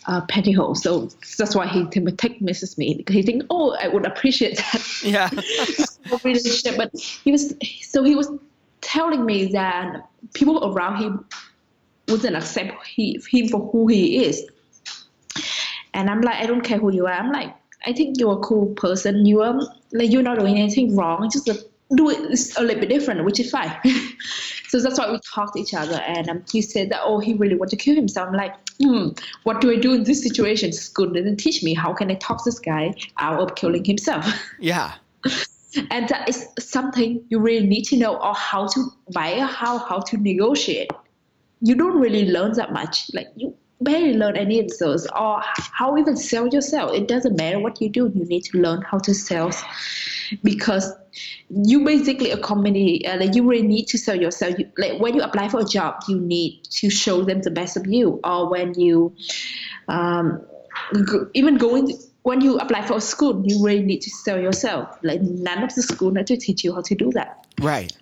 [0.06, 0.78] uh, pantyhose.
[0.78, 5.02] So that's why he text messages me because he think, oh, I would appreciate that
[5.02, 5.30] Yeah.
[6.24, 6.76] relationship.
[6.76, 6.90] But
[7.24, 8.30] he was so he was
[8.82, 11.24] telling me that people around him
[12.08, 14.46] wouldn't accept he, him for who he is.
[15.94, 17.12] And I'm like, I don't care who you are.
[17.12, 17.54] I'm like,
[17.86, 19.24] I think you're a cool person.
[19.24, 19.58] You are
[19.92, 21.30] like you're not doing anything wrong.
[21.32, 21.54] Just uh,
[21.96, 22.18] do it
[22.56, 23.74] a little bit different, which is fine.
[24.68, 26.00] so that's why we talked to each other.
[26.06, 28.28] And um, he said that oh, he really wanted to kill himself.
[28.28, 29.08] I'm like, hmm,
[29.44, 30.72] what do I do in this situation?
[30.72, 31.74] School didn't teach me.
[31.74, 34.26] How can I talk this guy out of killing himself?
[34.60, 34.92] Yeah.
[35.90, 39.78] and that is something you really need to know or how to buy or how
[39.78, 40.90] how to negotiate
[41.62, 45.96] you don't really learn that much like you barely learn any of those or how
[45.98, 46.94] even sell yourself.
[46.94, 49.50] It doesn't matter what you do you need to learn how to sell.
[50.42, 50.92] Because
[51.50, 54.58] you basically a company uh, like you really need to sell yourself.
[54.58, 57.76] You, like when you apply for a job you need to show them the best
[57.76, 58.20] of you.
[58.24, 59.14] Or when you
[59.88, 60.42] um,
[61.06, 64.96] go, even going when you apply for a school you really need to sell yourself.
[65.02, 67.46] Like none of the school need to teach you how to do that.
[67.60, 67.92] Right.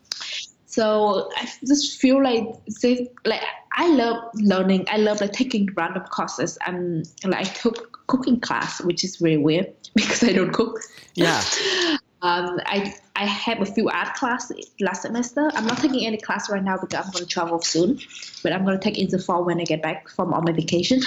[0.70, 2.46] So I just feel like
[2.80, 4.86] they, like I love learning.
[4.88, 6.58] I love like taking random courses.
[6.64, 10.78] And like I took cooking class, which is really weird because I don't cook.
[11.14, 11.42] Yeah.
[12.22, 15.50] Um, I I have a few art class last semester.
[15.54, 17.98] I'm not taking any class right now because I'm going to travel soon,
[18.42, 20.52] but I'm going to take in the fall when I get back from all my
[20.52, 21.00] vacation.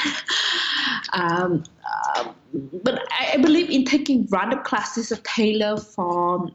[1.14, 1.64] um,
[2.16, 2.36] um,
[2.84, 6.50] but I, I believe in taking random classes of tailor for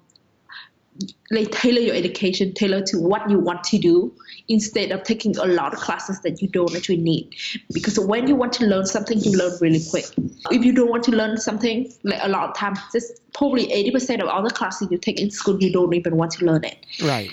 [1.30, 4.12] like tailor your education, tailor to what you want to do,
[4.48, 7.34] instead of taking a lot of classes that you don't actually need.
[7.72, 10.06] Because when you want to learn something, you learn really quick.
[10.50, 13.90] If you don't want to learn something, like a lot of times, just probably eighty
[13.90, 16.64] percent of all the classes you take in school, you don't even want to learn
[16.64, 16.84] it.
[17.02, 17.30] Right.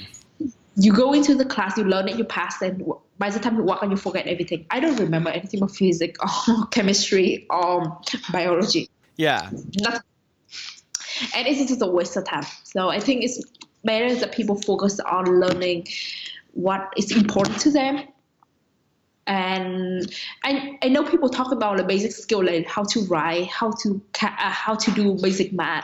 [0.77, 2.83] You go into the class, you learn it, you pass, and
[3.17, 4.65] by the time you walk out, you forget everything.
[4.69, 7.97] I don't remember anything about physics or chemistry or
[8.31, 9.49] biology Yeah.
[9.79, 10.01] nothing.
[11.35, 12.45] And it's just a waste of time.
[12.63, 13.41] So I think it's
[13.83, 15.87] better that people focus on learning
[16.53, 18.03] what is important to them.
[19.27, 23.71] And I, I know people talk about the basic skill like how to write how
[23.81, 25.83] to uh, how to do basic math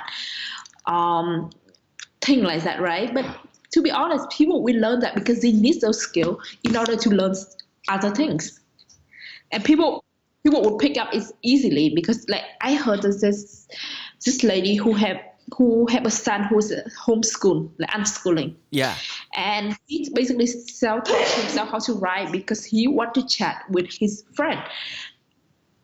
[0.85, 1.49] um
[2.21, 3.11] thing like that right?
[3.11, 3.25] But
[3.71, 7.09] to be honest people will learn that because they need those skills in order to
[7.09, 7.33] learn
[7.89, 8.59] other things.
[9.51, 10.05] And people
[10.43, 13.67] people would pick up it easily because like i heard this
[14.25, 15.17] this lady who have
[15.57, 16.71] who have a son who's
[17.05, 18.95] homeschool like unschooling Yeah.
[19.35, 24.23] and he basically self-taught himself how to write because he want to chat with his
[24.33, 24.61] friend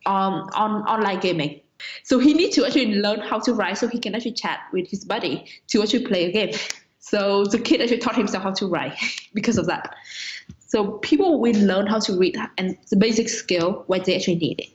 [0.06, 1.62] um, on online gaming.
[2.04, 4.90] So he needs to actually learn how to write so he can actually chat with
[4.90, 6.56] his buddy to actually play a game.
[7.00, 8.98] So the kid actually taught himself how to write
[9.34, 9.96] because of that.
[10.60, 14.60] So people will learn how to read and the basic skill when they actually need
[14.60, 14.70] it.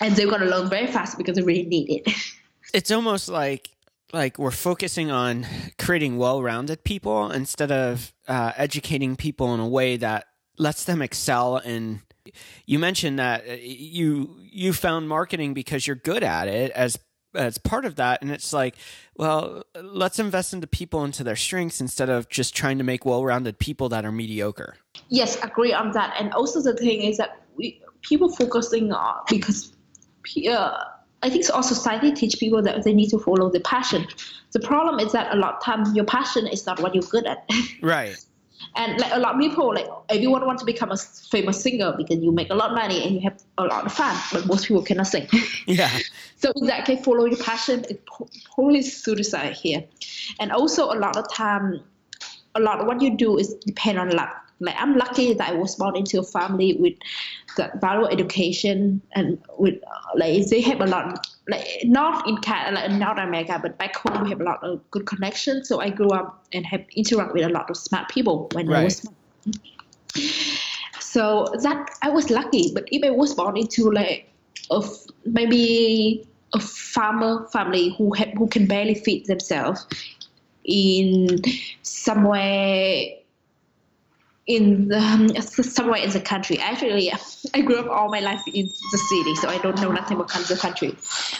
[0.00, 2.14] And they're gonna learn very fast because they really need it.
[2.72, 3.70] It's almost like
[4.12, 5.46] like we're focusing on
[5.78, 10.26] creating well-rounded people instead of uh, educating people in a way that
[10.58, 12.02] lets them excel in
[12.66, 16.98] you mentioned that uh, you you found marketing because you're good at it as
[17.34, 18.76] as part of that and it's like
[19.16, 23.58] well let's invest into people into their strengths instead of just trying to make well-rounded
[23.58, 24.76] people that are mediocre
[25.12, 26.14] Yes, agree on that.
[26.18, 29.72] And also the thing is that we people focusing on because
[30.48, 30.84] uh,
[31.22, 34.06] I think our society teach people that they need to follow the passion.
[34.52, 37.26] The problem is that a lot of times your passion is not what you're good
[37.26, 37.48] at.
[37.82, 38.16] right
[38.76, 42.18] and like a lot of people, like everyone wants to become a famous singer because
[42.18, 44.66] you make a lot of money and you have a lot of fun, but most
[44.66, 45.28] people cannot sing.
[45.66, 45.90] yeah
[46.36, 47.84] So in that case, follow your passion.
[47.88, 49.84] It pro- probably suicide here,
[50.40, 51.80] and also a lot of time,
[52.54, 54.41] a lot of what you do is depend on luck.
[54.62, 56.94] Like I'm lucky that I was born into a family with
[57.56, 62.76] the value education and with uh, like they have a lot like not in Canada,
[62.76, 65.68] like in North America, but back home we have a lot of good connections.
[65.68, 68.84] So I grew up and have interact with a lot of smart people when I
[68.84, 69.14] was small.
[71.00, 74.32] So that I was lucky, but if I was born into like
[74.70, 79.86] a f- maybe a farmer family who have, who can barely feed themselves
[80.64, 81.40] in
[81.82, 83.04] somewhere
[84.46, 86.58] in the, um, somewhere in the country.
[86.58, 87.12] Actually,
[87.54, 90.30] I grew up all my life in the city, so I don't know nothing about
[90.48, 90.96] the country.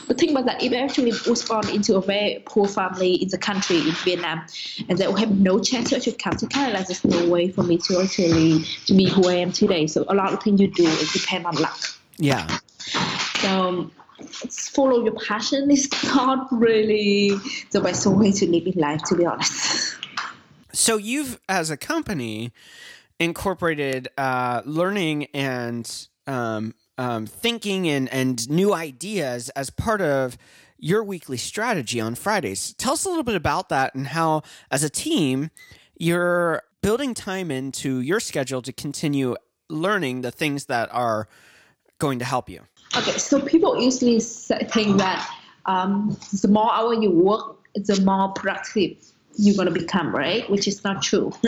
[0.06, 3.28] But think about that, if I actually was born into a very poor family in
[3.28, 4.46] the country in Vietnam,
[4.88, 7.64] and they will have no chance to actually come to Canada, there's no way for
[7.64, 9.86] me to actually to be who I am today.
[9.88, 11.78] So a lot of things you do is depend on luck.
[12.18, 12.46] yeah
[13.40, 13.90] So
[14.44, 17.30] it's follow your passion is not really
[17.72, 20.01] the best way to live in life, to be honest.
[20.72, 22.52] So you've, as a company,
[23.18, 30.36] incorporated uh, learning and um, um, thinking and, and new ideas as part of
[30.78, 32.74] your weekly strategy on Fridays.
[32.74, 35.50] Tell us a little bit about that and how, as a team,
[35.96, 39.36] you're building time into your schedule to continue
[39.68, 41.28] learning the things that are
[41.98, 42.62] going to help you.
[42.96, 45.30] Okay, so people usually think that
[45.66, 50.48] um, the more hour you work, the more productive you're going to become, right?
[50.50, 51.32] Which is not true.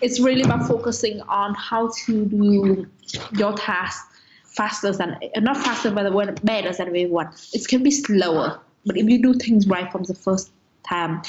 [0.00, 2.86] it's really about focusing on how to do
[3.32, 4.12] your task
[4.44, 7.30] faster than, not faster, but better than everyone.
[7.52, 10.50] It can be slower, but if you do things right from the first
[10.88, 11.22] time,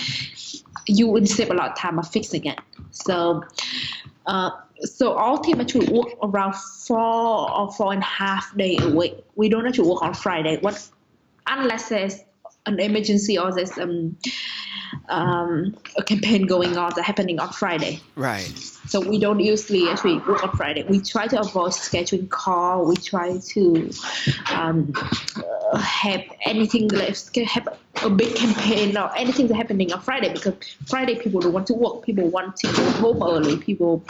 [0.85, 2.59] you will save a lot of time of fixing it.
[2.91, 3.43] So,
[4.25, 4.51] uh,
[4.81, 9.17] so all team actually work around four or four and a half day a week.
[9.35, 10.57] We don't actually work on Friday.
[10.61, 10.89] What
[11.47, 12.19] unless there's
[12.67, 14.17] an emergency or there's um,
[15.09, 17.99] um, a campaign going on that happening on Friday.
[18.15, 18.51] Right.
[18.87, 20.83] So we don't usually actually work on Friday.
[20.83, 22.85] We try to avoid scheduling call.
[22.85, 23.91] We try to
[24.53, 24.93] um,
[25.73, 27.67] uh, have anything like have
[28.03, 30.53] a big campaign or anything that's happening on Friday because
[30.87, 32.03] Friday people don't want to work.
[32.03, 33.57] People want to go home early.
[33.57, 34.05] People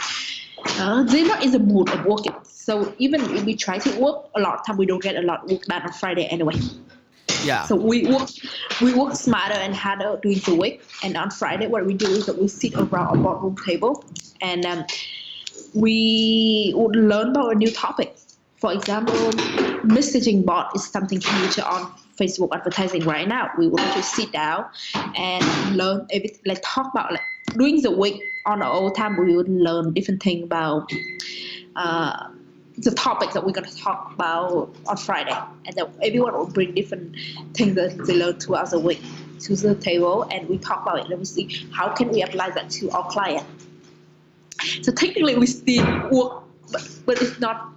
[0.64, 2.34] uh, they're not in the mood of working.
[2.44, 5.22] So even if we try to work, a lot of time we don't get a
[5.22, 6.54] lot of work done on Friday anyway.
[7.44, 7.64] Yeah.
[7.64, 8.28] So we work
[8.80, 10.82] we work smarter and harder during the week.
[11.02, 14.04] And on Friday, what we do is that we sit around a boardroom table
[14.40, 14.84] and um,
[15.74, 18.16] we would learn about a new topic.
[18.56, 19.14] For example,
[19.84, 23.50] messaging bot is something huge on Facebook advertising right now.
[23.56, 27.22] We would actually sit down and learn everything, like talk about like
[27.56, 29.16] during the week on our own time.
[29.16, 30.90] We would learn different things about.
[31.76, 32.30] Uh,
[32.82, 36.74] the topic that we're going to talk about on Friday, and then everyone will bring
[36.74, 37.16] different
[37.54, 39.02] things that they learn throughout the week
[39.40, 41.10] to the table, and we talk about it.
[41.10, 43.46] And we see how can we apply that to our client.
[44.82, 47.72] So technically, we still work, but, but it's not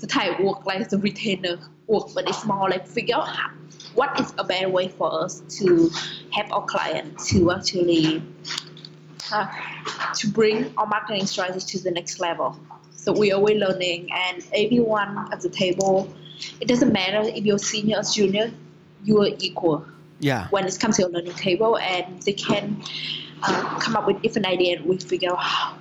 [0.00, 3.50] the type work like the retainer work, but it's more like figure out how,
[3.94, 5.90] what is a better way for us to
[6.30, 8.22] help our client to actually
[9.32, 9.46] uh,
[10.14, 12.58] to bring our marketing strategy to the next level.
[13.08, 16.12] So we are always learning, and everyone at the table,
[16.60, 18.52] it doesn't matter if you're senior or junior,
[19.02, 19.86] you are equal
[20.20, 20.48] Yeah.
[20.50, 22.82] when it comes to a learning table, and they can
[23.42, 24.84] uh, come up with different ideas.
[24.84, 25.78] We figure out how,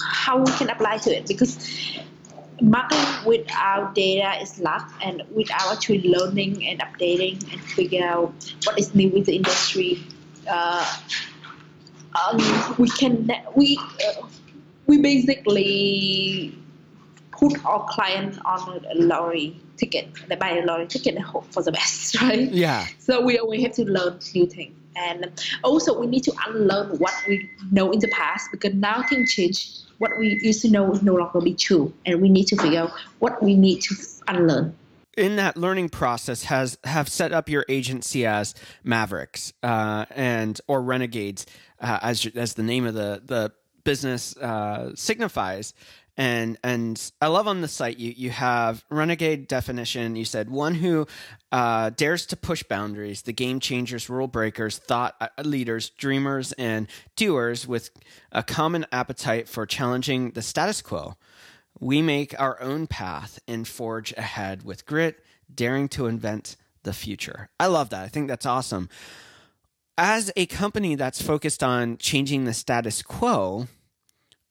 [0.00, 1.58] how we can apply to it because
[2.62, 8.32] marketing without data is luck, and without actually learning and updating and figure out
[8.62, 10.06] what is new with the industry,
[10.48, 10.86] uh,
[12.14, 13.76] um, we can we
[14.06, 14.22] uh,
[14.88, 16.58] we basically
[17.30, 20.08] put our client on a lottery ticket.
[20.28, 22.50] They buy a lottery ticket and hope for the best, right?
[22.50, 22.86] Yeah.
[22.98, 24.74] So we always have to learn new things.
[24.96, 25.30] And
[25.62, 29.70] also we need to unlearn what we know in the past because now things change.
[29.98, 31.92] What we used to know is no longer be true.
[32.04, 33.94] And we need to figure out what we need to
[34.26, 34.74] unlearn.
[35.16, 40.80] in that learning process has have set up your agency as Mavericks uh, and or
[40.80, 41.44] Renegades
[41.80, 43.52] uh, as as the name of the the
[43.88, 45.72] business uh, signifies.
[46.18, 50.14] And and I love on the site you you have renegade definition.
[50.16, 51.06] You said one who
[51.52, 56.88] uh, dares to push boundaries, the game changers, rule breakers, thought uh, leaders, dreamers, and
[57.16, 57.90] doers with
[58.32, 61.14] a common appetite for challenging the status quo.
[61.80, 65.24] We make our own path and forge ahead with grit,
[65.54, 67.48] daring to invent the future.
[67.60, 68.04] I love that.
[68.04, 68.88] I think that's awesome.
[69.96, 73.68] As a company that's focused on changing the status quo,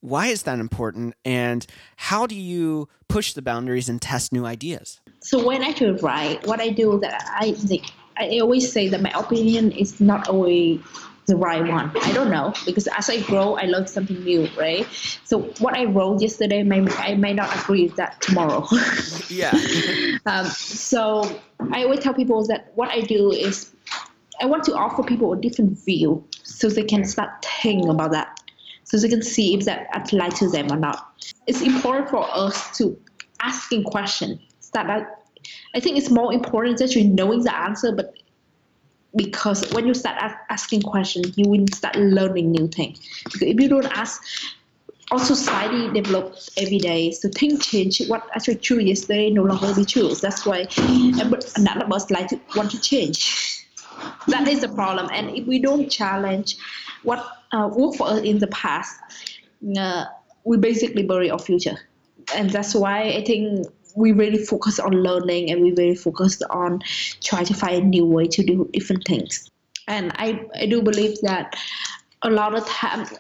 [0.08, 1.16] why is that important?
[1.26, 1.66] And
[1.98, 5.02] how do you push the boundaries and test new ideas?
[5.20, 9.02] So when I do write, what I do that I think I always say that
[9.02, 10.80] my opinion is not always
[11.28, 11.92] the right one.
[12.04, 14.88] I don't know because as I grow, I learn something new, right?
[15.26, 18.66] So what I wrote yesterday, may I may not agree with that tomorrow.
[19.30, 19.52] Yeah.
[20.26, 21.24] um, so
[21.74, 23.76] I always tell people that what I do is
[24.42, 28.40] I want to offer people a different view so they can start thinking about that,
[28.88, 31.14] so they can see if that applies to them or not.
[31.46, 32.98] It's important for us to
[33.42, 34.40] asking questions.
[34.62, 35.08] Start out.
[35.76, 38.14] I think it's more important that you knowing the answer, but
[39.16, 40.18] because when you start
[40.50, 43.00] asking questions, you will start learning new things.
[43.26, 44.24] Because if you don't ask,
[45.12, 48.06] our society develops every day, so things change.
[48.08, 50.14] What actually true yesterday no longer be true.
[50.16, 50.68] That's why
[51.20, 53.57] every- none of us like to want to change.
[54.28, 55.10] That is the problem.
[55.12, 56.58] And if we don't challenge
[57.04, 59.00] what uh, worked for us in the past,
[59.78, 60.06] uh,
[60.44, 61.78] we basically bury our future.
[62.36, 66.82] And that's why I think we really focus on learning and we really focus on
[67.24, 69.50] trying to find a new way to do different things.
[69.88, 71.56] And I, I do believe that
[72.22, 73.14] a lot of times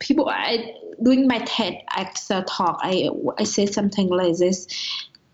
[0.00, 4.66] people I doing my TED X talk I I say something like this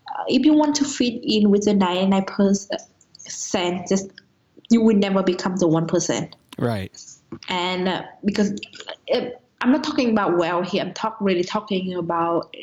[0.07, 4.09] uh, if you want to fit in with the 99 percent just
[4.71, 6.91] you will never become the one percent Right.
[7.49, 8.53] and uh, because
[9.13, 9.25] uh,
[9.61, 12.55] I'm not talking about well here I'm talk really talking about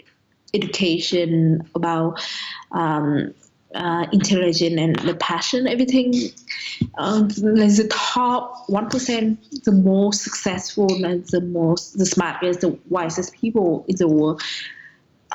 [0.55, 2.21] education about
[2.73, 3.35] um,
[3.75, 6.15] uh, intelligence and the passion everything.
[6.97, 12.79] Um, like the top one percent the most successful and the most the smartest the
[12.89, 14.43] wisest people in the world.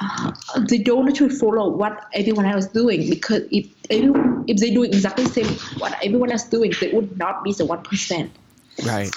[0.01, 0.31] Uh,
[0.67, 4.83] they don't actually follow what everyone else is doing because if everyone, if they do
[4.83, 8.31] exactly the same what everyone else is doing they would not be the one percent
[8.85, 9.09] Right.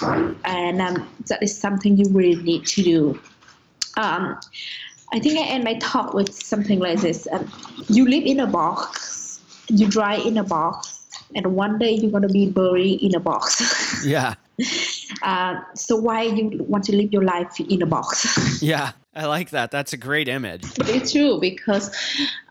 [0.45, 3.19] and um, that is something you really need to do.
[3.95, 4.39] Um,
[5.11, 7.51] I think I end my talk with something like this: um,
[7.89, 12.29] You live in a box, you die in a box, and one day you're gonna
[12.29, 14.05] be buried in a box.
[14.05, 14.35] Yeah.
[15.23, 18.61] uh, so why you want to live your life in a box?
[18.61, 18.91] Yeah.
[19.17, 19.71] I like that.
[19.71, 20.63] That's a great image.
[20.81, 21.89] It's true because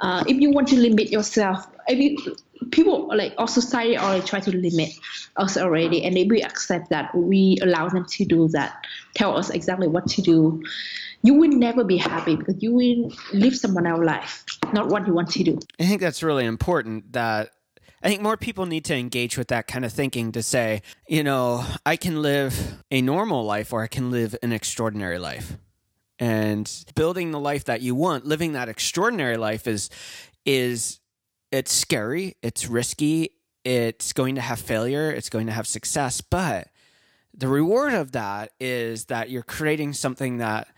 [0.00, 2.36] uh, if you want to limit yourself, if you,
[2.72, 4.90] people like our society already try to limit
[5.36, 9.48] us already, and if we accept that, we allow them to do that, tell us
[9.50, 10.60] exactly what to do.
[11.22, 15.14] You will never be happy because you will live someone else's life, not what you
[15.14, 15.60] want to do.
[15.78, 17.50] I think that's really important that
[18.02, 21.22] I think more people need to engage with that kind of thinking to say, you
[21.22, 25.56] know, I can live a normal life or I can live an extraordinary life.
[26.18, 29.90] And building the life that you want, living that extraordinary life is
[30.44, 31.00] is
[31.52, 33.30] it's scary, it's risky,
[33.64, 36.68] it's going to have failure, it's going to have success, but
[37.36, 40.68] the reward of that is that you're creating something that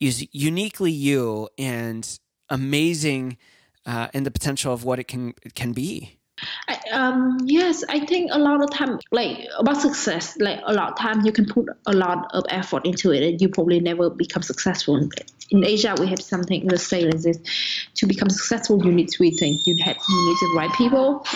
[0.00, 2.18] is uniquely you and
[2.48, 3.36] amazing
[3.86, 6.19] uh, in the potential of what it can it can be.
[6.92, 10.98] Um, yes, I think a lot of time, like about success, like a lot of
[10.98, 14.42] time you can put a lot of effort into it and you probably never become
[14.42, 15.08] successful.
[15.50, 17.38] In Asia, we have something the say like this:
[17.96, 19.66] to become successful, you need three things.
[19.66, 21.26] You have you need the right people,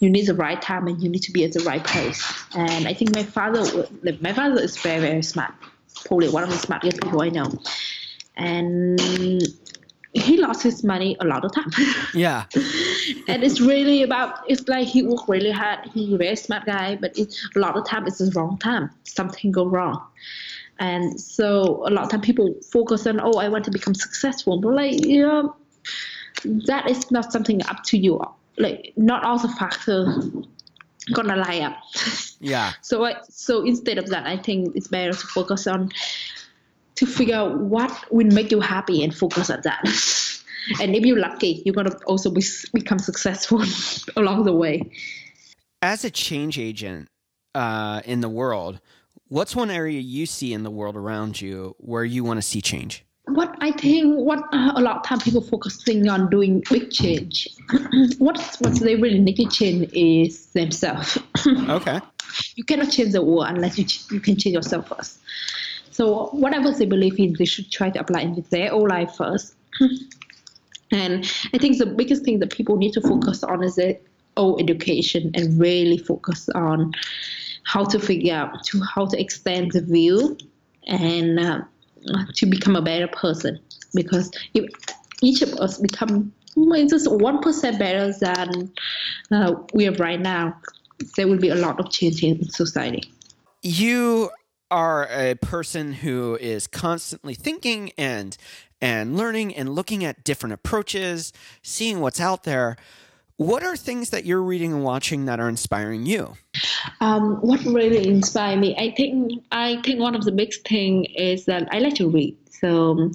[0.00, 2.20] you need the right time, and you need to be at the right place.
[2.54, 3.88] And I think my father,
[4.20, 5.54] my father is very very smart,
[6.04, 7.50] probably one of the smartest people I know.
[8.36, 9.00] And
[10.14, 11.70] lost his money a lot of time.
[12.14, 12.44] Yeah.
[13.28, 15.88] and it's really about it's like he worked really hard.
[15.92, 18.90] He's a very smart guy, but it's a lot of time it's the wrong time.
[19.04, 20.02] Something go wrong.
[20.78, 24.60] And so a lot of time people focus on, oh, I want to become successful.
[24.60, 25.54] But like, you know,
[26.66, 28.20] that is not something up to you.
[28.56, 30.08] Like not all the factors
[31.12, 31.76] gonna lie up.
[32.40, 32.72] Yeah.
[32.82, 35.90] So I, so instead of that, I think it's better to focus on
[37.00, 39.80] to figure out what will make you happy and focus on that.
[40.82, 42.42] and if you're lucky, you're gonna also be,
[42.74, 43.64] become successful
[44.16, 44.92] along the way.
[45.80, 47.08] As a change agent
[47.54, 48.80] uh, in the world,
[49.28, 52.60] what's one area you see in the world around you where you want to see
[52.60, 53.02] change?
[53.28, 57.48] What I think, what uh, a lot of time people focusing on doing big change.
[58.18, 61.16] what what they really need to change is themselves.
[61.70, 62.00] Okay.
[62.56, 65.18] you cannot change the world unless you ch- you can change yourself first.
[66.00, 69.54] So whatever they believe in, they should try to apply in their own life first.
[70.90, 73.98] and I think the biggest thing that people need to focus on is their
[74.38, 76.94] own education and really focus on
[77.64, 80.38] how to figure out to how to extend the view
[80.86, 81.60] and uh,
[82.32, 83.60] to become a better person.
[83.92, 84.64] Because if
[85.20, 86.32] each of us become
[86.88, 88.72] just one percent better than
[89.30, 90.56] uh, we are right now,
[91.16, 93.02] there will be a lot of change in society.
[93.60, 94.30] You
[94.70, 98.36] are a person who is constantly thinking and
[98.80, 102.76] and learning and looking at different approaches, seeing what's out there.
[103.36, 106.34] What are things that you're reading and watching that are inspiring you?
[107.00, 111.46] Um, what really inspired me, I think, I think one of the big thing is
[111.46, 112.36] that I like to read.
[112.50, 113.10] So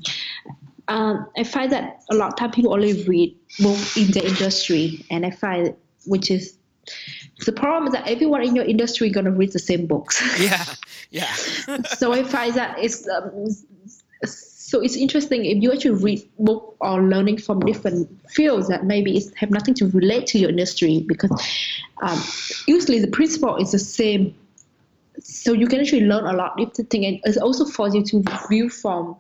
[0.88, 5.06] um, I find that a lot of time people only read both in the industry,
[5.12, 5.76] and I find
[6.06, 6.58] which is
[7.44, 10.22] the problem is that everyone in your industry gonna read the same books.
[10.40, 10.66] Yeah,
[11.12, 11.34] yeah.
[11.98, 13.48] so I find that it's um,
[14.26, 19.18] so it's interesting if you actually read book or learning from different fields that maybe
[19.18, 21.32] it have nothing to relate to your industry because
[22.02, 22.22] um,
[22.68, 24.34] usually the principle is the same.
[25.20, 28.24] So you can actually learn a lot if the thing and it's also forces you
[28.24, 29.16] to view from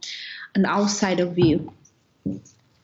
[0.55, 1.71] an outsider view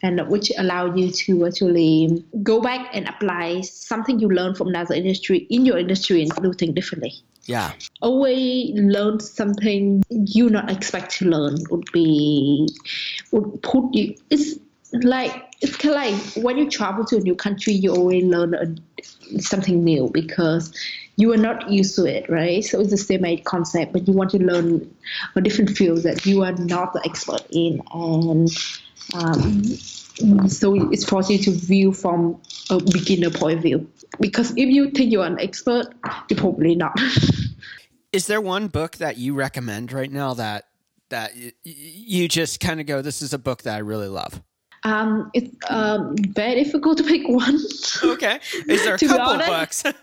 [0.04, 4.95] and which allow you to actually go back and apply something you learned from another
[4.95, 7.14] industry in your industry and do things differently.
[7.45, 7.74] Yeah.
[8.02, 12.68] Always learn something you not expect to learn would be
[13.32, 14.16] would put you.
[14.30, 14.60] It's
[15.04, 18.54] like it's kind of like when you travel to a new country, you always learn
[18.54, 20.74] a, something new because
[21.18, 22.64] you are not used to it, right?
[22.64, 24.93] So it's the same idea concept, but you want to learn
[25.36, 28.49] a different field that you are not the expert in, and
[29.14, 29.64] um,
[30.47, 33.89] so it's forced you to view from a beginner point of view.
[34.20, 35.88] Because if you think you're an expert,
[36.30, 36.99] you're probably not.
[38.12, 40.66] Is there one book that you recommend right now that
[41.10, 41.32] that
[41.64, 44.41] you just kind of go, "This is a book that I really love"?
[44.84, 47.59] Um, it's um, very difficult to pick one.
[48.03, 48.39] Okay.
[48.67, 49.84] Is there a couple books?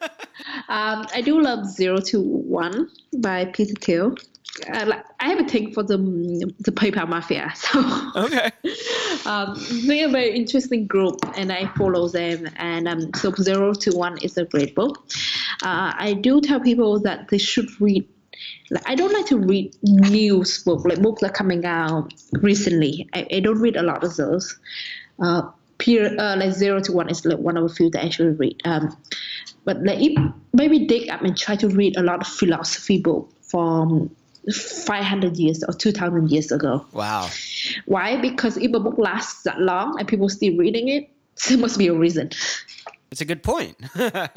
[0.68, 4.14] Um, I do love Zero to One by Peter Thiel.
[4.68, 5.96] Like, I have a thing for the
[6.60, 7.80] the PayPal Mafia, so
[8.16, 8.50] okay.
[9.26, 9.56] um,
[9.86, 12.48] they're a very interesting group, and I follow them.
[12.56, 15.06] And um, so Zero to One is a great book.
[15.62, 18.08] Uh, I do tell people that they should read.
[18.70, 23.08] Like, I don't like to read news books, like books that are coming out recently.
[23.14, 24.58] I, I don't read a lot of those.
[25.20, 28.06] Uh, peer, uh, like Zero to One is like one of the few that I
[28.06, 28.60] actually read.
[28.64, 28.96] Um,
[29.64, 30.18] but like if
[30.52, 34.10] maybe dig up and try to read a lot of philosophy book from
[34.52, 36.84] 500 years or 2000 years ago.
[36.92, 37.28] Wow.
[37.86, 38.20] Why?
[38.20, 41.10] Because if a book lasts that long and people still reading it,
[41.48, 42.30] there must be a reason.
[43.18, 43.76] It's a good point.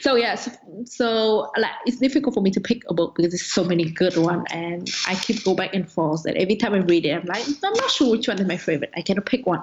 [0.00, 0.48] So yes,
[0.84, 4.16] so like it's difficult for me to pick a book because there's so many good
[4.16, 6.26] one, and I keep go back and forth.
[6.26, 8.56] And every time I read it, I'm like, I'm not sure which one is my
[8.56, 8.90] favorite.
[8.96, 9.62] I cannot pick one.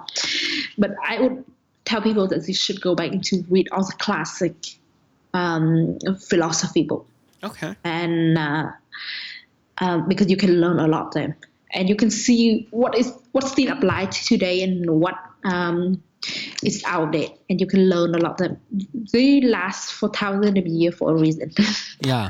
[0.77, 1.43] But I would
[1.83, 4.55] tell people that they should go back and to read all the classic
[5.33, 7.05] um, philosophy book,
[7.43, 7.75] okay.
[7.83, 8.71] and uh,
[9.79, 11.37] um, because you can learn a lot there,
[11.73, 16.01] and you can see what is what still applied today and what um,
[16.63, 18.57] is outdated, and you can learn a lot them.
[19.11, 21.51] They last for thousands of years for a reason.
[22.01, 22.29] Yeah.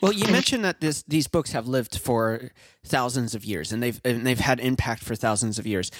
[0.00, 2.52] Well, you mentioned that this these books have lived for
[2.84, 5.90] thousands of years, and they've and they've had impact for thousands of years.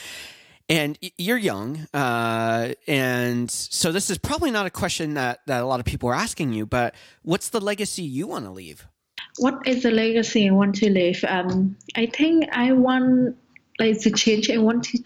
[0.69, 5.67] And you're young, uh, and so this is probably not a question that that a
[5.67, 6.65] lot of people are asking you.
[6.65, 8.87] But what's the legacy you want to leave?
[9.39, 11.25] what is the legacy I want to leave?
[11.27, 13.37] Um, I think I want
[13.79, 14.99] like the change I want to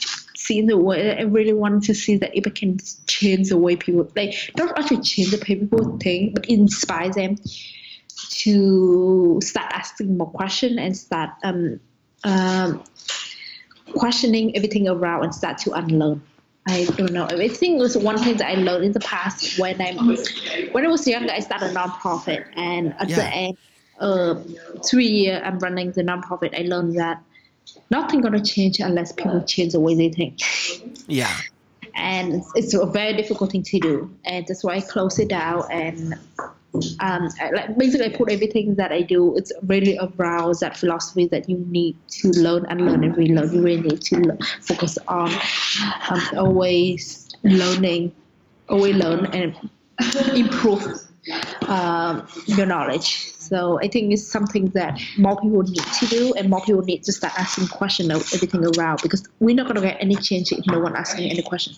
[0.47, 1.01] see the world.
[1.01, 4.77] I really want to see that if I can change the way people like not
[4.79, 7.37] actually change the way people think, but inspire them
[8.43, 11.81] to start asking more questions and start um,
[12.25, 12.83] um,
[13.93, 16.23] questioning everything around and start to unlearn.
[16.67, 17.27] I don't know.
[17.27, 19.95] I think it was one thing that I learned in the past when I
[20.73, 21.33] when I was younger.
[21.33, 23.17] I started a nonprofit, and at Yeah.
[23.17, 23.57] the end,
[23.99, 24.35] uh,
[24.89, 26.57] three year I'm running the nonprofit.
[26.57, 27.23] I learned that
[27.91, 30.41] nothing gonna change unless people change the way they think,
[31.09, 31.35] Yeah.
[31.95, 34.11] and it's, a very difficult thing to do.
[34.25, 36.15] And that's why I close it down and.
[37.01, 39.37] Um, I, like basically, I put everything that I do.
[39.37, 43.53] It's really around that philosophy that you need to learn and learn and relearn.
[43.53, 45.31] You really need to focus on
[46.09, 48.13] um, always learning,
[48.71, 49.55] always learn and
[50.35, 50.83] improve
[51.69, 53.33] um, your knowledge.
[53.35, 57.03] So I think it's something that more people need to do, and more people need
[57.05, 60.53] to start asking questions of everything around because we're not going to get any change
[60.53, 61.75] if no one asking any question.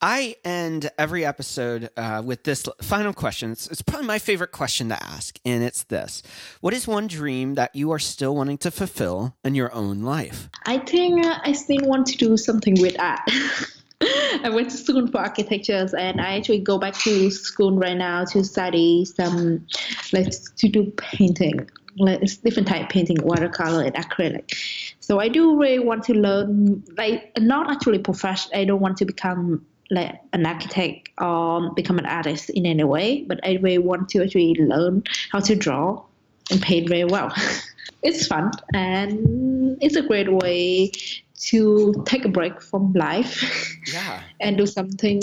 [0.00, 3.50] I end every episode uh, with this final question.
[3.50, 6.22] It's, it's probably my favorite question to ask, and it's this
[6.60, 10.48] What is one dream that you are still wanting to fulfill in your own life?
[10.66, 13.20] I think uh, I still want to do something with art.
[14.44, 18.24] I went to school for architecture, and I actually go back to school right now
[18.26, 19.66] to study some,
[20.12, 21.68] like to do painting,
[21.98, 24.54] like different type painting, watercolor and acrylic.
[25.00, 28.60] So I do really want to learn, like not actually professional.
[28.60, 33.24] I don't want to become like an architect or become an artist in any way,
[33.26, 36.04] but I really want to actually learn how to draw
[36.50, 37.32] and paint very well.
[38.02, 40.92] it's fun and it's a great way
[41.40, 44.22] to take a break from life Yeah.
[44.40, 45.20] and do something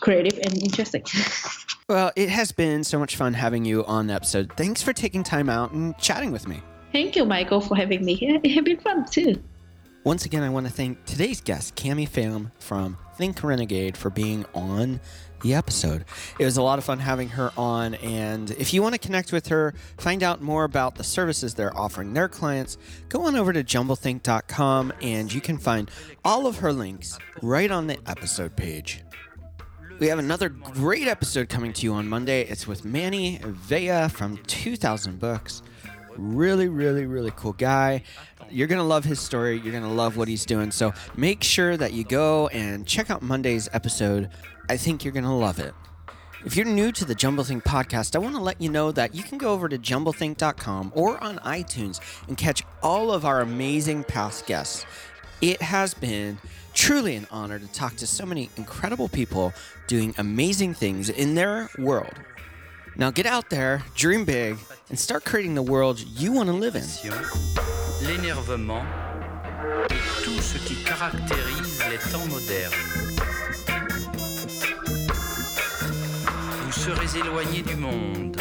[0.00, 1.02] creative and interesting.
[1.88, 4.52] Well, it has been so much fun having you on the episode.
[4.56, 6.60] Thanks for taking time out and chatting with me.
[6.92, 8.40] Thank you, Michael, for having me here.
[8.42, 9.42] It has been fun too.
[10.04, 14.44] Once again, I want to thank today's guest, Cami Pham from Think Renegade, for being
[14.54, 15.00] on
[15.42, 16.04] the episode.
[16.38, 17.94] It was a lot of fun having her on.
[17.96, 21.76] And if you want to connect with her, find out more about the services they're
[21.76, 22.78] offering their clients,
[23.08, 25.90] go on over to jumblethink.com and you can find
[26.24, 29.02] all of her links right on the episode page.
[29.98, 32.42] We have another great episode coming to you on Monday.
[32.42, 35.62] It's with Mani Vaya from 2000 Books.
[36.16, 38.02] Really, really, really cool guy.
[38.50, 39.58] You're going to love his story.
[39.58, 40.70] You're going to love what he's doing.
[40.70, 44.30] So make sure that you go and check out Monday's episode.
[44.68, 45.74] I think you're going to love it.
[46.44, 49.24] If you're new to the Jumblethink podcast, I want to let you know that you
[49.24, 54.46] can go over to jumblethink.com or on iTunes and catch all of our amazing past
[54.46, 54.86] guests.
[55.40, 56.38] It has been
[56.72, 59.52] truly an honor to talk to so many incredible people
[59.88, 62.14] doing amazing things in their world.
[62.98, 64.56] Now get out there, dream big,
[64.88, 66.84] and start creating the world you want to live in.
[68.06, 68.82] l'énervement
[69.90, 72.72] et tout ce qui caractérise les temps modernes.
[76.64, 78.40] Vous serez éloigné du monde.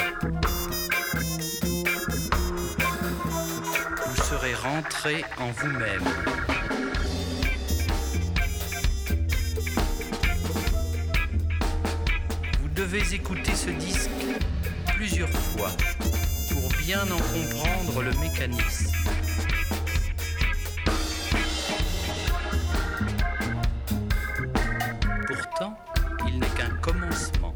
[4.06, 6.03] Vous serez rentré en vous-même.
[12.86, 14.12] Devez écouter ce disque
[14.96, 15.72] plusieurs fois
[16.52, 18.92] pour bien en comprendre le mécanisme.
[25.28, 25.80] Pourtant,
[26.28, 27.54] il n'est qu'un commencement.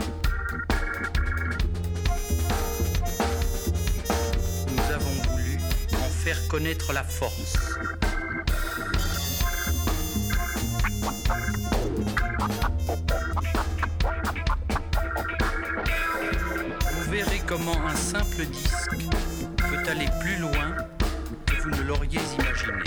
[4.72, 5.60] Nous avons voulu
[5.94, 7.78] en faire connaître la force.
[17.50, 18.92] Comment un simple disque
[19.58, 20.76] peut aller plus loin
[21.48, 22.84] que vous ne l'auriez imaginé.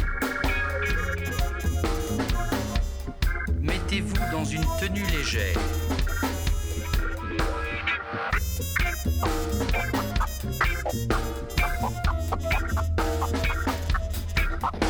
[3.60, 5.58] Mettez-vous dans une tenue légère.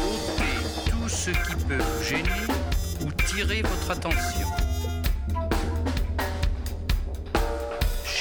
[0.05, 2.29] ôtez tout ce qui peut vous gêner
[3.01, 4.42] ou tirer votre attention.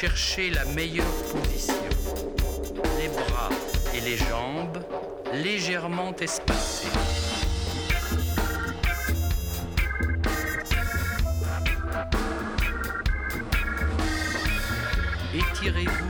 [0.02, 1.76] Cherchez la meilleure position.
[2.98, 3.50] Les bras
[3.94, 4.80] et les jambes
[5.32, 6.88] légèrement espacés.
[15.36, 16.01] Étirez-vous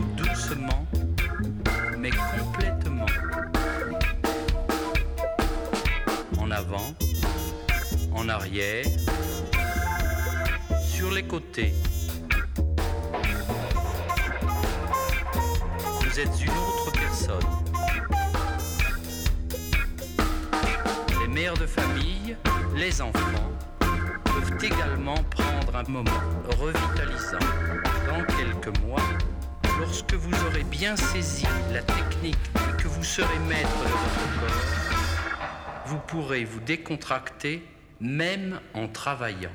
[36.39, 37.61] vous décontracter
[37.99, 39.51] même en travaillant.